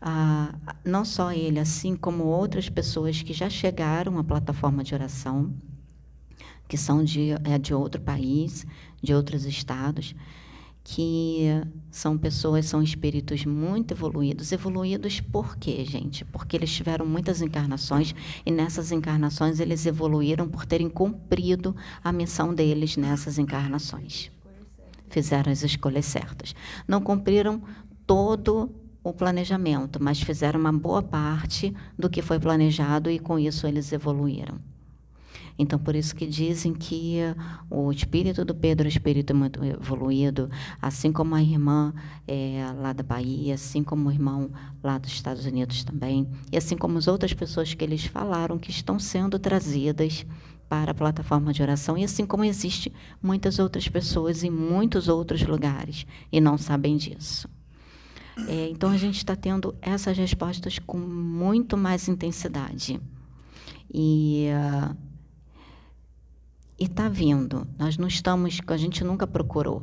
[0.00, 0.54] Ah,
[0.84, 5.52] não só ele, assim como outras pessoas que já chegaram à plataforma de oração,
[6.68, 8.64] que são de, é, de outro país,
[9.02, 10.14] de outros estados,
[10.82, 11.46] que
[11.90, 14.50] são pessoas, são espíritos muito evoluídos.
[14.50, 16.24] Evoluídos por quê, gente?
[16.24, 22.54] Porque eles tiveram muitas encarnações e nessas encarnações eles evoluíram por terem cumprido a missão
[22.54, 24.30] deles nessas encarnações.
[25.08, 26.54] fizeram as escolhas certas.
[26.86, 27.60] Não cumpriram
[28.06, 28.70] todo
[29.02, 33.92] o planejamento, mas fizeram uma boa parte do que foi planejado e com isso eles
[33.92, 34.58] evoluíram.
[35.60, 37.18] Então, por isso que dizem que
[37.68, 40.48] o espírito do Pedro é um espírito muito evoluído,
[40.80, 41.92] assim como a irmã
[42.26, 44.50] é, lá da Bahia, assim como o irmão
[44.82, 48.70] lá dos Estados Unidos também, e assim como as outras pessoas que eles falaram que
[48.70, 50.24] estão sendo trazidas
[50.66, 52.90] para a plataforma de oração, e assim como existe
[53.22, 57.46] muitas outras pessoas em muitos outros lugares e não sabem disso.
[58.48, 62.98] É, então a gente está tendo essas respostas com muito mais intensidade.
[63.92, 65.09] E uh,
[66.84, 67.66] está vindo.
[67.78, 69.82] Nós não estamos, a gente nunca procurou.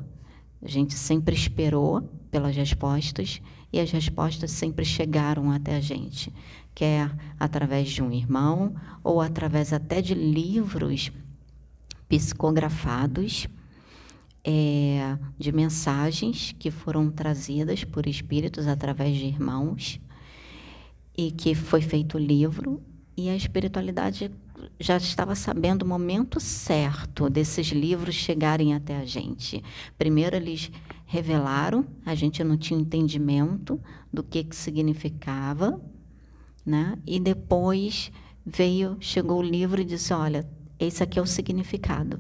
[0.62, 3.42] A gente sempre esperou pelas respostas
[3.72, 6.34] e as respostas sempre chegaram até a gente,
[6.74, 11.12] quer através de um irmão ou através até de livros
[12.10, 13.48] psicografados,
[14.44, 20.00] é, de mensagens que foram trazidas por espíritos através de irmãos
[21.18, 22.82] e que foi feito livro
[23.18, 24.32] e a espiritualidade
[24.80, 29.64] já estava sabendo o momento certo desses livros chegarem até a gente.
[29.98, 30.72] Primeiro eles
[31.06, 33.82] revelaram, a gente não tinha entendimento
[34.14, 35.82] do que, que significava,
[36.64, 36.98] né?
[37.08, 38.12] E depois
[38.46, 40.48] veio, chegou o livro e disse: "Olha,
[40.80, 42.20] esse aqui é o significado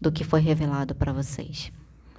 [0.00, 1.70] do que foi revelado para vocês.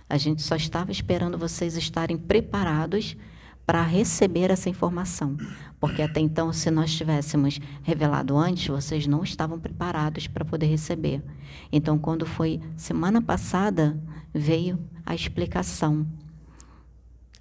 [0.08, 3.18] A gente só estava esperando vocês estarem preparados
[3.66, 5.38] para receber essa informação,
[5.80, 11.24] porque até então, se nós tivéssemos revelado antes, vocês não estavam preparados para poder receber.
[11.72, 14.00] Então, quando foi semana passada,
[14.34, 16.06] veio a explicação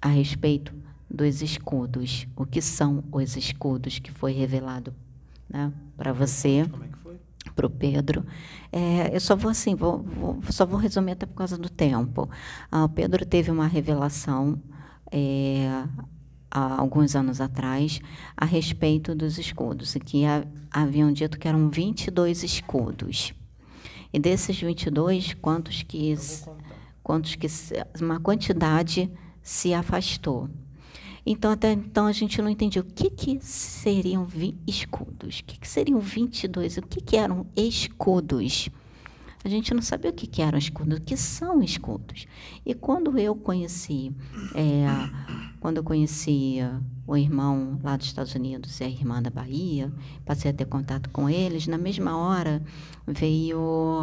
[0.01, 0.73] a respeito
[1.09, 4.93] dos escudos, o que são os escudos que foi revelado
[5.49, 6.65] né, para você.
[6.69, 7.19] Como é que foi?
[7.55, 8.25] Para o Pedro.
[8.71, 12.29] É, eu só vou assim, vou, vou, só vou resumir até por causa do tempo.
[12.71, 14.59] Ah, o Pedro teve uma revelação
[15.11, 15.85] é,
[16.49, 17.99] há alguns anos atrás
[18.35, 20.23] a respeito dos escudos, e que
[20.71, 23.33] haviam dito que eram 22 escudos.
[24.13, 26.15] E desses 22, quantos que
[27.03, 27.47] quantos que
[27.99, 30.49] uma quantidade se afastou.
[31.25, 34.27] Então, até então, a gente não entendia o que, que seriam
[34.67, 38.69] escudos, o que, que seriam 22, o que, que eram escudos.
[39.43, 42.27] A gente não sabia o que, que eram escudos, o que são escudos.
[42.65, 44.11] E quando eu conheci,
[44.53, 44.85] é,
[45.59, 46.59] quando eu conheci
[47.07, 49.91] o irmão lá dos Estados Unidos e a irmã da Bahia,
[50.25, 52.61] passei a ter contato com eles, na mesma hora
[53.07, 53.99] veio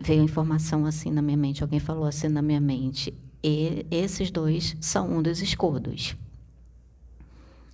[0.00, 4.30] veio a informação assim na minha mente, alguém falou assim na minha mente, e esses
[4.30, 6.16] dois são um dos escudos.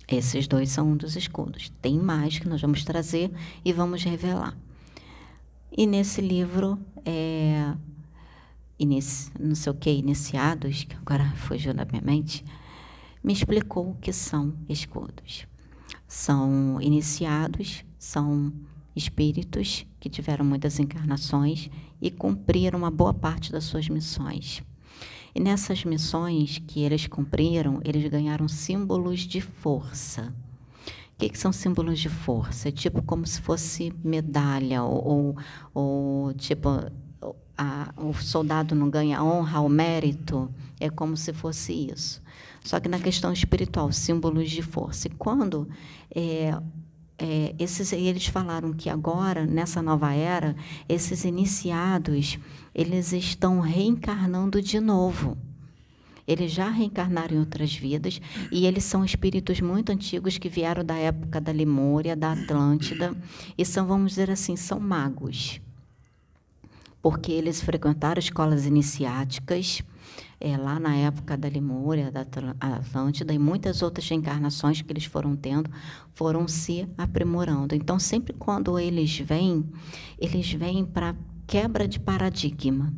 [0.07, 1.71] Esses dois são um dos escudos.
[1.81, 3.31] Tem mais que nós vamos trazer
[3.63, 4.55] e vamos revelar.
[5.75, 7.73] E nesse livro, é,
[8.77, 12.45] inici, não sei o que, iniciados, que agora fugiu da minha mente,
[13.23, 15.47] me explicou o que são escudos.
[16.07, 18.53] São iniciados, são
[18.95, 24.61] espíritos que tiveram muitas encarnações e cumpriram uma boa parte das suas missões.
[25.33, 30.31] E nessas missões que eles cumpriram, eles ganharam símbolos de força.
[31.13, 32.69] O que, que são símbolos de força?
[32.69, 35.37] É tipo como se fosse medalha, ou, ou,
[35.73, 36.69] ou tipo,
[37.57, 40.49] a, o soldado não ganha honra ou mérito,
[40.79, 42.21] é como se fosse isso.
[42.63, 45.07] Só que na questão espiritual, símbolos de força.
[45.07, 45.67] E quando
[46.13, 46.57] é,
[47.17, 50.55] é, esses, eles falaram que agora, nessa nova era,
[50.89, 52.39] esses iniciados
[52.73, 55.37] eles estão reencarnando de novo.
[56.27, 58.21] Eles já reencarnaram em outras vidas
[58.51, 63.15] e eles são espíritos muito antigos que vieram da época da Lemúria, da Atlântida
[63.57, 65.59] e são, vamos dizer assim, são magos.
[67.01, 69.83] Porque eles frequentaram escolas iniciáticas
[70.39, 72.25] é, lá na época da Lemúria, da
[72.59, 75.69] Atlântida e muitas outras reencarnações que eles foram tendo
[76.13, 77.73] foram se aprimorando.
[77.73, 79.65] Então, sempre quando eles vêm,
[80.19, 81.15] eles vêm para
[81.47, 82.93] quebra de paradigma.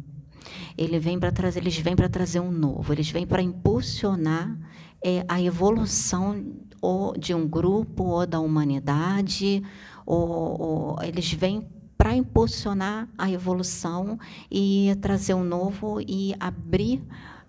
[0.78, 4.58] Ele vem para trazer, eles vêm para trazer um novo, eles vêm para impulsionar
[5.04, 9.64] é, a evolução ou de um grupo ou da humanidade,
[10.06, 11.68] ou, ou eles vêm
[11.98, 14.20] para impulsionar a evolução
[14.52, 17.02] e trazer um novo e abrir,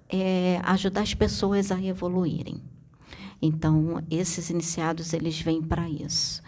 [0.08, 2.62] é, ajudar as pessoas a evoluírem.
[3.42, 6.42] Então, esses iniciados eles vêm para isso.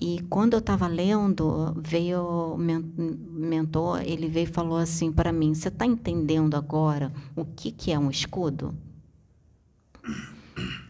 [0.00, 5.68] E quando eu estava lendo, veio mentor, ele veio e falou assim para mim: Você
[5.68, 8.74] está entendendo agora o que, que é um escudo?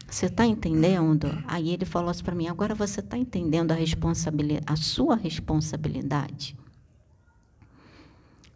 [0.07, 1.27] Você está entendendo?
[1.45, 3.75] Aí ele falou assim para mim: Agora você está entendendo a,
[4.65, 6.55] a sua responsabilidade?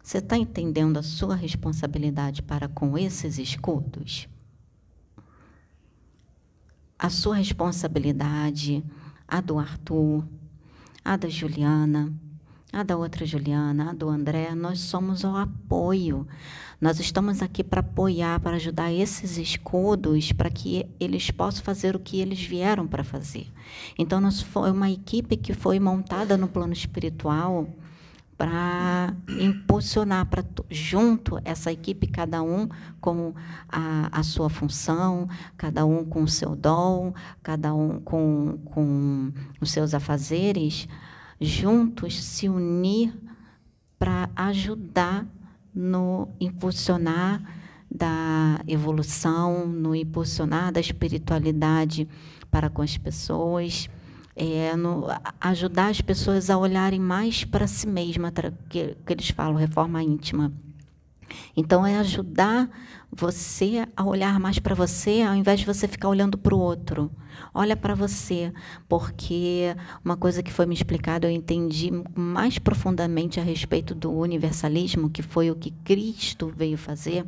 [0.02, 4.26] Você está entendendo a sua responsabilidade para com esses escudos?
[6.98, 8.82] A sua responsabilidade,
[9.28, 10.24] a do Arthur,
[11.06, 12.12] a da Juliana,
[12.72, 16.26] a da outra Juliana, a do André, nós somos o apoio.
[16.80, 22.00] Nós estamos aqui para apoiar, para ajudar esses escudos, para que eles possam fazer o
[22.00, 23.46] que eles vieram para fazer.
[23.96, 27.68] Então, nós foi uma equipe que foi montada no plano espiritual
[28.36, 32.68] para impulsionar, para junto essa equipe, cada um
[33.00, 33.34] com
[33.68, 39.70] a, a sua função, cada um com o seu dom, cada um com, com os
[39.70, 40.86] seus afazeres,
[41.40, 43.18] juntos se unir
[43.98, 45.26] para ajudar
[45.74, 47.42] no impulsionar
[47.90, 52.06] da evolução, no impulsionar da espiritualidade
[52.50, 53.88] para com as pessoas,
[54.36, 55.06] é, no,
[55.40, 58.30] ajudar as pessoas a olharem mais para si mesma,
[58.68, 60.52] que, que eles falam, reforma íntima.
[61.56, 62.68] Então, é ajudar
[63.10, 67.10] você a olhar mais para você, ao invés de você ficar olhando para o outro.
[67.54, 68.52] Olha para você,
[68.88, 69.74] porque
[70.04, 75.22] uma coisa que foi me explicada, eu entendi mais profundamente a respeito do universalismo, que
[75.22, 77.26] foi o que Cristo veio fazer,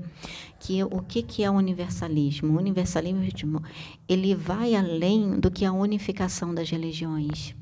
[0.58, 2.54] que o que, que é o universalismo?
[2.54, 3.62] O universalismo
[4.08, 7.54] ele vai além do que a unificação das religiões.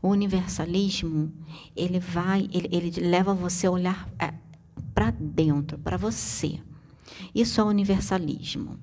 [0.00, 1.32] O universalismo
[1.76, 4.34] ele vai, ele, ele leva você a olhar é,
[4.94, 6.60] para dentro, para você.
[7.34, 8.78] Isso é universalismo.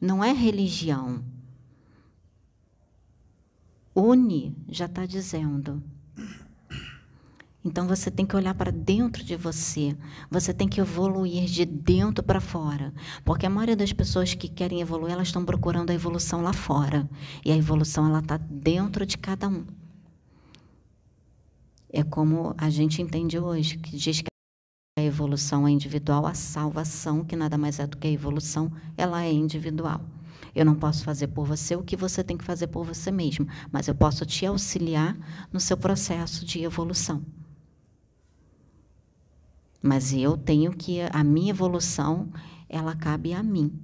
[0.00, 1.24] Não é religião.
[3.94, 5.82] Une já está dizendo.
[7.64, 9.96] Então você tem que olhar para dentro de você.
[10.30, 12.92] Você tem que evoluir de dentro para fora.
[13.24, 17.08] Porque a maioria das pessoas que querem evoluir, elas estão procurando a evolução lá fora.
[17.42, 19.64] E a evolução ela está dentro de cada um.
[21.88, 24.33] É como a gente entende hoje, que diz que
[24.96, 29.24] a evolução é individual, a salvação, que nada mais é do que a evolução, ela
[29.24, 30.00] é individual.
[30.54, 33.48] Eu não posso fazer por você o que você tem que fazer por você mesmo,
[33.72, 35.16] mas eu posso te auxiliar
[35.52, 37.24] no seu processo de evolução.
[39.82, 42.32] Mas eu tenho que a minha evolução,
[42.68, 43.76] ela cabe a mim.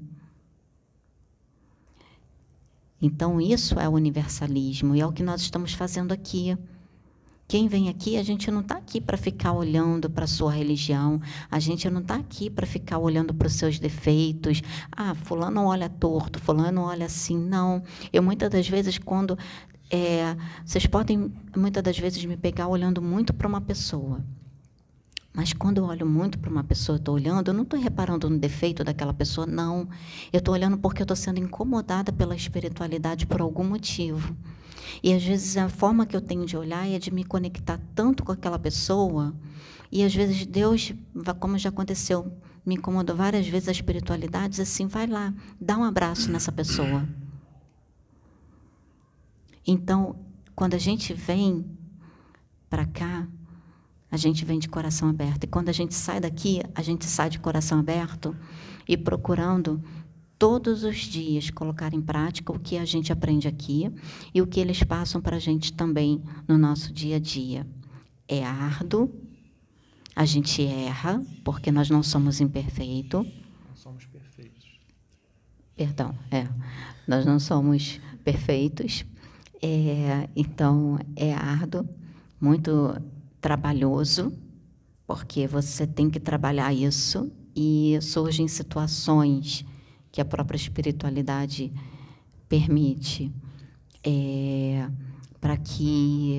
[3.03, 6.57] Então isso é o universalismo e é o que nós estamos fazendo aqui.
[7.51, 11.21] Quem vem aqui, a gente não está aqui para ficar olhando para a sua religião,
[11.51, 14.63] a gente não está aqui para ficar olhando para os seus defeitos.
[14.93, 17.37] Ah, fulano olha torto, fulano olha assim.
[17.37, 17.83] Não.
[18.13, 19.37] Eu muitas das vezes, quando.
[19.91, 24.25] É, vocês podem muitas das vezes me pegar olhando muito para uma pessoa.
[25.33, 28.39] Mas quando eu olho muito para uma pessoa, estou olhando, eu não estou reparando no
[28.39, 29.89] defeito daquela pessoa, não.
[30.33, 34.37] Eu estou olhando porque eu estou sendo incomodada pela espiritualidade por algum motivo.
[35.03, 38.25] E às vezes a forma que eu tenho de olhar é de me conectar tanto
[38.25, 39.33] com aquela pessoa.
[39.91, 40.93] E às vezes Deus,
[41.39, 42.33] como já aconteceu,
[42.67, 47.09] me incomodou várias vezes a espiritualidade, assim, vai lá, dá um abraço nessa pessoa.
[49.67, 50.17] Então,
[50.55, 51.65] quando a gente vem
[52.69, 53.27] para cá,
[54.11, 55.45] a gente vem de coração aberto.
[55.45, 58.37] E quando a gente sai daqui, a gente sai de coração aberto
[58.89, 59.83] e procurando
[60.39, 63.93] todos os dias colocar em prática o que a gente aprende aqui
[64.35, 67.67] e o que eles passam para a gente também no nosso dia a dia.
[68.27, 69.11] É árduo,
[70.17, 73.25] a gente erra, porque nós não somos imperfeitos.
[73.69, 74.67] Não somos perfeitos.
[75.77, 76.49] Perdão, é.
[77.07, 79.05] Nós não somos perfeitos.
[79.63, 81.87] É, então, é árduo,
[82.41, 82.97] muito
[83.41, 84.33] trabalhoso,
[85.07, 89.65] porque você tem que trabalhar isso e surgem situações
[90.13, 91.73] que a própria espiritualidade
[92.49, 93.33] permite,
[94.05, 94.89] é,
[95.41, 96.39] para que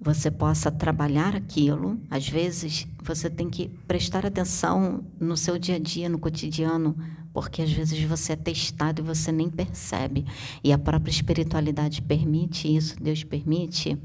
[0.00, 2.00] você possa trabalhar aquilo.
[2.10, 6.96] Às vezes, você tem que prestar atenção no seu dia a dia, no cotidiano,
[7.32, 10.24] porque às vezes você é testado e você nem percebe.
[10.64, 13.98] E a própria espiritualidade permite isso, Deus permite,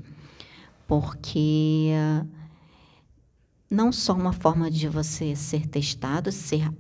[0.87, 1.91] porque
[3.69, 6.71] não só uma forma de você ser testado, ser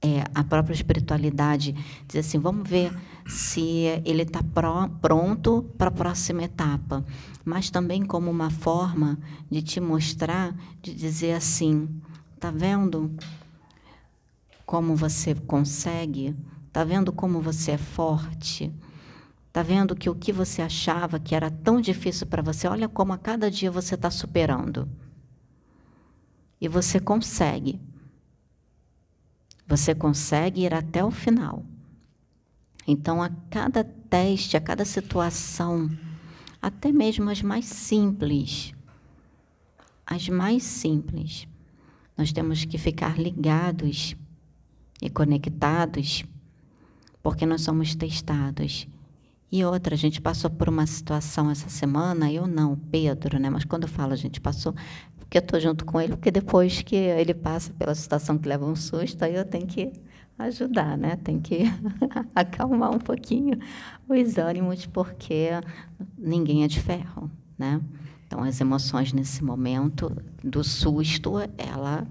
[0.00, 1.74] é, a própria espiritualidade
[2.06, 4.40] diz assim, vamos ver se ele está
[5.02, 7.04] pronto para a próxima etapa,
[7.44, 9.18] mas também como uma forma
[9.50, 11.88] de te mostrar, de dizer assim,
[12.38, 13.10] tá vendo
[14.64, 16.36] como você consegue,
[16.72, 18.72] tá vendo como você é forte,
[19.58, 23.12] tá vendo que o que você achava que era tão difícil para você, olha como
[23.12, 24.88] a cada dia você está superando
[26.60, 27.80] e você consegue.
[29.66, 31.64] Você consegue ir até o final.
[32.86, 35.90] Então, a cada teste, a cada situação,
[36.62, 38.72] até mesmo as mais simples,
[40.06, 41.48] as mais simples.
[42.16, 44.14] Nós temos que ficar ligados
[45.02, 46.24] e conectados,
[47.20, 48.86] porque nós somos testados.
[49.50, 53.48] E outra, a gente passou por uma situação essa semana, eu não, Pedro, né?
[53.48, 54.74] Mas quando eu falo a gente passou,
[55.18, 58.66] porque eu estou junto com ele, porque depois que ele passa pela situação que leva
[58.66, 59.92] um susto, aí eu tenho que
[60.38, 61.16] ajudar, né?
[61.16, 61.64] Tem que
[62.34, 63.58] acalmar um pouquinho
[64.08, 65.48] os ânimos, porque
[66.16, 67.80] ninguém é de ferro, né?
[68.26, 70.14] Então, as emoções nesse momento
[70.44, 72.06] do susto, ela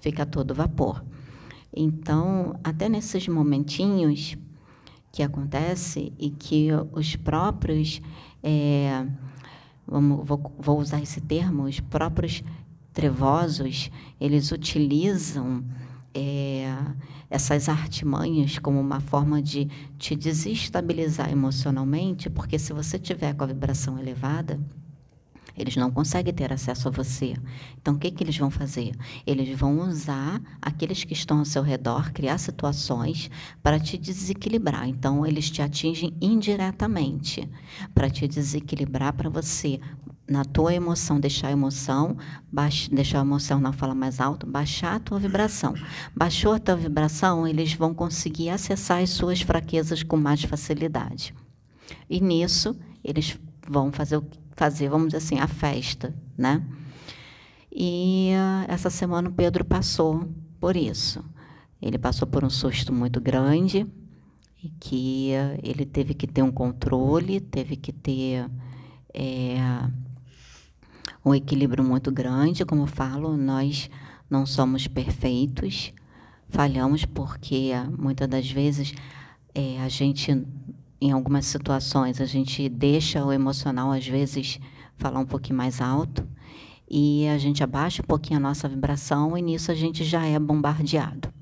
[0.00, 1.02] fica todo vapor.
[1.74, 4.36] Então, até nesses momentinhos
[5.14, 8.02] que acontece e que os próprios,
[8.42, 9.06] é,
[9.86, 12.42] vamos, vou, vou usar esse termo, os próprios
[12.92, 15.62] trevosos, eles utilizam
[16.12, 16.66] é,
[17.30, 19.68] essas artimanhas como uma forma de
[19.98, 24.58] te desestabilizar emocionalmente, porque se você tiver com a vibração elevada,
[25.56, 27.34] eles não conseguem ter acesso a você.
[27.80, 28.92] Então, o que, que eles vão fazer?
[29.26, 33.30] Eles vão usar aqueles que estão ao seu redor, criar situações
[33.62, 34.88] para te desequilibrar.
[34.88, 37.48] Então, eles te atingem indiretamente
[37.94, 39.80] para te desequilibrar, para você
[40.28, 42.16] na tua emoção, deixar a emoção,
[42.90, 45.74] deixar a emoção na fala mais alto, baixar a tua vibração.
[46.16, 51.34] Baixou a tua vibração, eles vão conseguir acessar as suas fraquezas com mais facilidade.
[52.08, 54.22] E nisso, eles vão fazer,
[54.54, 56.62] fazer vamos dizer assim, a festa, né?
[57.70, 60.28] E uh, essa semana o Pedro passou
[60.60, 61.24] por isso.
[61.82, 63.86] Ele passou por um susto muito grande
[64.62, 68.48] e que uh, ele teve que ter um controle, teve que ter
[69.12, 69.56] é,
[71.24, 73.90] um equilíbrio muito grande, como eu falo, nós
[74.28, 75.92] não somos perfeitos,
[76.48, 78.94] falhamos porque muitas das vezes
[79.54, 80.32] é, a gente,
[81.00, 84.58] em algumas situações, a gente deixa o emocional às vezes
[84.96, 86.26] falar um pouquinho mais alto
[86.88, 90.38] e a gente abaixa um pouquinho a nossa vibração e nisso a gente já é
[90.38, 91.32] bombardeado.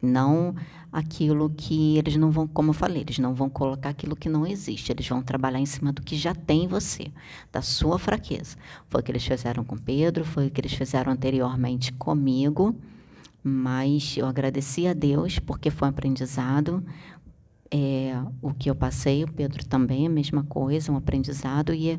[0.00, 0.54] Não
[0.92, 4.46] aquilo que eles não vão, como eu falei, eles não vão colocar aquilo que não
[4.46, 7.12] existe, eles vão trabalhar em cima do que já tem em você,
[7.52, 8.56] da sua fraqueza.
[8.88, 12.74] Foi o que eles fizeram com Pedro, foi o que eles fizeram anteriormente comigo,
[13.42, 16.82] mas eu agradeci a Deus porque foi um aprendizado.
[17.70, 21.98] É, o que eu passei, o Pedro também, a mesma coisa, um aprendizado, e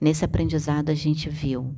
[0.00, 1.74] nesse aprendizado a gente viu,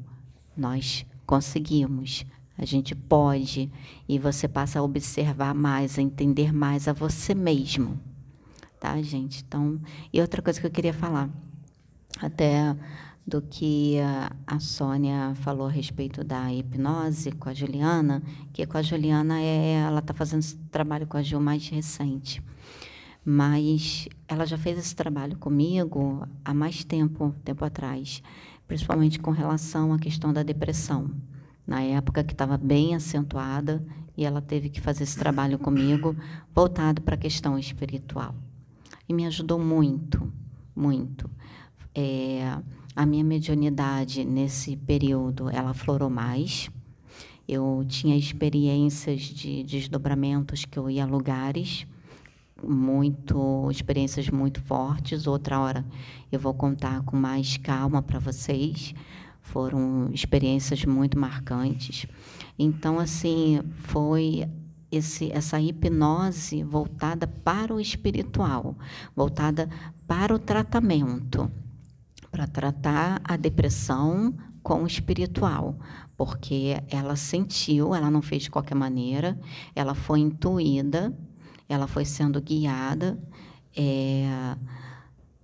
[0.57, 2.27] nós conseguimos
[2.61, 3.73] a gente pode,
[4.07, 7.99] e você passa a observar mais, a entender mais a você mesmo.
[8.79, 9.43] Tá, gente?
[9.49, 9.81] Então,
[10.12, 11.31] e outra coisa que eu queria falar,
[12.21, 12.77] até
[13.27, 13.97] do que
[14.47, 18.23] a, Sônia falou a respeito da hipnose com a Juliana,
[18.53, 22.43] que com a Juliana é, ela está fazendo esse trabalho com a Gil mais recente.
[23.25, 28.23] Mas ela já fez esse trabalho comigo há mais tempo, tempo atrás,
[28.67, 31.11] principalmente com relação à questão da depressão.
[31.67, 33.85] Na época que estava bem acentuada
[34.17, 36.17] e ela teve que fazer esse trabalho comigo
[36.55, 38.35] voltado para a questão espiritual.
[39.09, 40.33] E me ajudou muito
[40.81, 41.31] muito.
[41.95, 42.59] É,
[42.97, 46.71] a minha mediunidade nesse período ela florou mais.
[47.47, 51.87] Eu tinha experiências de desdobramentos que eu ia a lugares
[52.62, 55.85] muito experiências muito fortes outra hora
[56.31, 58.95] eu vou contar com mais calma para vocês
[59.51, 62.07] foram experiências muito marcantes.
[62.59, 64.49] Então, assim, foi
[64.91, 68.77] esse, essa hipnose voltada para o espiritual,
[69.15, 69.69] voltada
[70.07, 71.51] para o tratamento,
[72.31, 75.77] para tratar a depressão com o espiritual,
[76.16, 79.39] porque ela sentiu, ela não fez de qualquer maneira,
[79.74, 81.16] ela foi intuída,
[81.71, 83.19] ela foi sendo guiada.
[83.77, 84.57] É,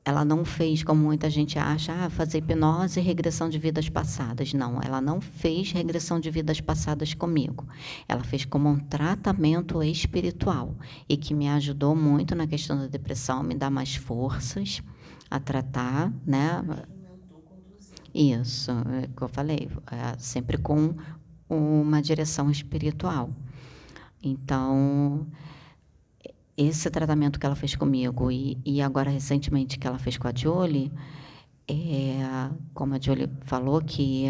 [0.04, 4.52] ela não fez como muita gente acha, ah, fazer hipnose e regressão de vidas passadas.
[4.52, 7.66] Não, ela não fez regressão de vidas passadas comigo.
[8.08, 10.76] Ela fez como um tratamento espiritual
[11.08, 14.82] e que me ajudou muito na questão da depressão, me dá mais forças
[15.30, 16.62] a tratar, né?
[18.14, 20.94] Isso, é que eu falei, é sempre com
[21.48, 23.30] uma direção espiritual.
[24.22, 25.26] Então,
[26.56, 30.32] esse tratamento que ela fez comigo e, e agora recentemente que ela fez com a
[30.34, 30.90] Jolie,
[31.68, 34.26] é, como a Jolie falou que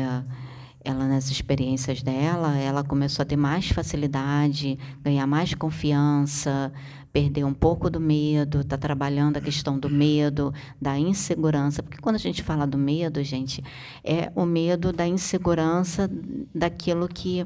[0.86, 6.73] ela nas experiências dela, ela começou a ter mais facilidade, ganhar mais confiança,
[7.12, 12.16] perder um pouco do medo, está trabalhando a questão do medo, da insegurança, porque quando
[12.16, 13.65] a gente fala do medo, gente,
[14.05, 16.09] é o medo da insegurança
[16.55, 17.44] daquilo que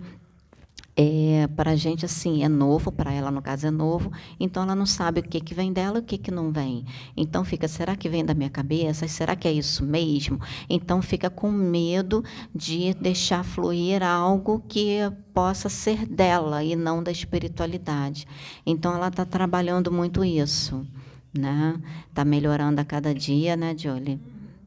[0.96, 4.74] é, para a gente assim é novo, para ela no caso é novo, então ela
[4.74, 6.84] não sabe o que que vem dela, e o que que não vem.
[7.16, 9.06] Então fica, será que vem da minha cabeça?
[9.08, 10.40] Será que é isso mesmo?
[10.68, 14.98] Então fica com medo de deixar fluir algo que
[15.32, 18.26] possa ser dela e não da espiritualidade.
[18.66, 20.86] Então ela está trabalhando muito isso,
[21.32, 21.80] né?
[22.08, 24.20] Está melhorando a cada dia, né, Jolie?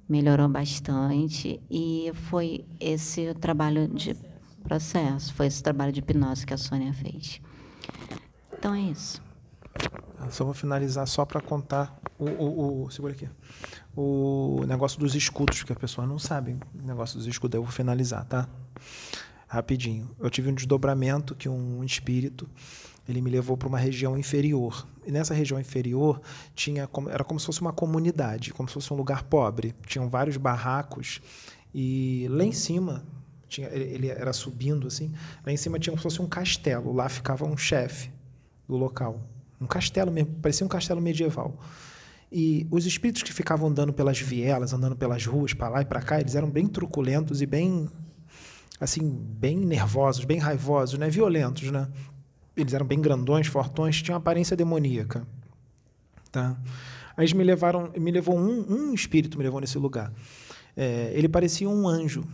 [0.07, 4.15] Melhorou bastante e foi esse trabalho de
[4.64, 5.34] processo.
[5.34, 7.41] Foi esse trabalho de hipnose que a Sônia fez.
[8.57, 9.22] Então é isso.
[10.23, 13.30] Eu só vou finalizar só para contar o, o, o, segura aqui.
[13.95, 17.56] O negócio dos escudos, porque as pessoas não sabem o negócio dos escudos.
[17.56, 18.48] Eu vou finalizar, tá?
[19.48, 20.10] Rapidinho.
[20.19, 22.49] Eu tive um desdobramento que um espírito
[23.07, 24.88] ele me levou para uma região inferior.
[25.06, 26.22] E nessa região inferior
[26.56, 29.76] tinha era como se fosse uma comunidade, como se fosse um lugar pobre.
[29.85, 31.22] Tinham vários barracos
[31.73, 33.03] e lá em cima
[33.53, 35.11] tinha, ele era subindo assim.
[35.45, 36.91] Lá em cima tinha como se fosse um castelo.
[36.91, 38.09] Lá ficava um chefe
[38.67, 39.21] do local.
[39.61, 41.57] Um castelo mesmo, parecia um castelo medieval.
[42.31, 46.01] E os espíritos que ficavam andando pelas vielas, andando pelas ruas, para lá e para
[46.01, 47.88] cá, eles eram bem truculentos e bem
[48.80, 51.88] assim, bem nervosos, bem raivosos, né, violentos, né?
[52.57, 55.25] Eles eram bem grandões, fortões, tinham aparência demoníaca,
[56.31, 56.57] tá?
[57.15, 60.11] Aí me levaram, me levou um, um espírito me levou nesse lugar.
[60.75, 62.25] É, ele parecia um anjo,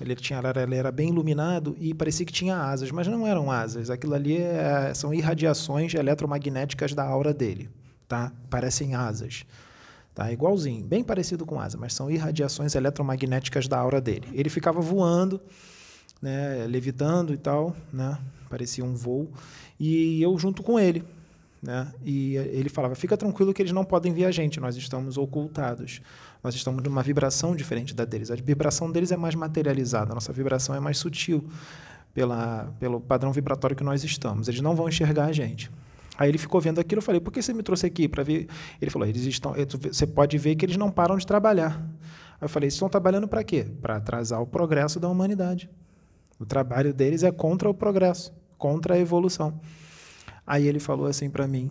[0.00, 3.90] ele, tinha, ele era bem iluminado e parecia que tinha asas, mas não eram asas.
[3.90, 7.68] Aquilo ali é, são irradiações eletromagnéticas da aura dele.
[8.06, 8.32] Tá?
[8.48, 9.44] Parecem asas.
[10.14, 10.32] Tá?
[10.32, 14.28] Igualzinho, bem parecido com asa, mas são irradiações eletromagnéticas da aura dele.
[14.32, 15.40] Ele ficava voando,
[16.20, 18.18] né, levitando e tal, né?
[18.48, 19.30] parecia um voo,
[19.78, 21.04] e eu junto com ele.
[21.62, 21.92] Né?
[22.04, 26.00] E ele falava: fica tranquilo que eles não podem ver a gente, nós estamos ocultados.
[26.42, 28.30] Nós estamos numa vibração diferente da deles.
[28.30, 31.44] A vibração deles é mais materializada, a nossa vibração é mais sutil
[32.14, 34.48] pela, pelo padrão vibratório que nós estamos.
[34.48, 35.70] Eles não vão enxergar a gente.
[36.16, 38.48] Aí ele ficou vendo aquilo, eu falei: por que você me trouxe aqui para ver?
[38.80, 39.54] Ele falou: eles estão.
[39.82, 41.80] Você pode ver que eles não param de trabalhar.
[42.40, 43.66] Aí eu falei: eles estão trabalhando para quê?
[43.80, 45.70] Para atrasar o progresso da humanidade.
[46.38, 49.60] O trabalho deles é contra o progresso, contra a evolução.
[50.46, 51.70] Aí ele falou assim para mim,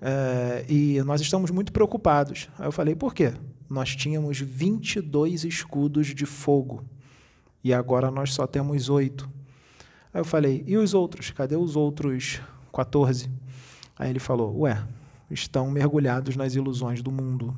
[0.00, 2.48] é, e nós estamos muito preocupados.
[2.58, 3.32] Aí eu falei, por quê?
[3.68, 6.84] Nós tínhamos 22 escudos de fogo
[7.62, 9.28] e agora nós só temos oito.
[10.12, 11.30] Aí eu falei, e os outros?
[11.30, 12.40] Cadê os outros
[12.72, 13.30] 14?
[13.98, 14.86] Aí ele falou, ué,
[15.30, 17.56] estão mergulhados nas ilusões do mundo.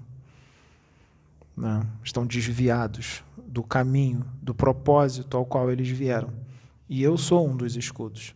[1.57, 1.87] Né?
[2.05, 6.31] estão desviados do caminho, do propósito ao qual eles vieram.
[6.89, 8.35] E eu sou um dos escudos.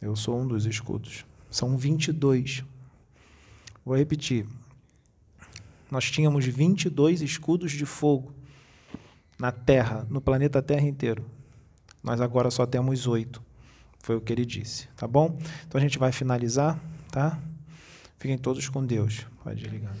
[0.00, 1.26] Eu sou um dos escudos.
[1.50, 2.64] São 22.
[3.84, 4.46] Vou repetir.
[5.90, 8.32] Nós tínhamos 22 escudos de fogo
[9.38, 11.24] na Terra, no planeta Terra inteiro.
[12.02, 13.42] Nós agora só temos oito.
[14.00, 15.38] Foi o que ele disse, tá bom?
[15.66, 16.78] Então a gente vai finalizar,
[17.10, 17.38] tá?
[18.18, 19.26] Fiquem todos com Deus.
[19.42, 19.94] Pode ligar.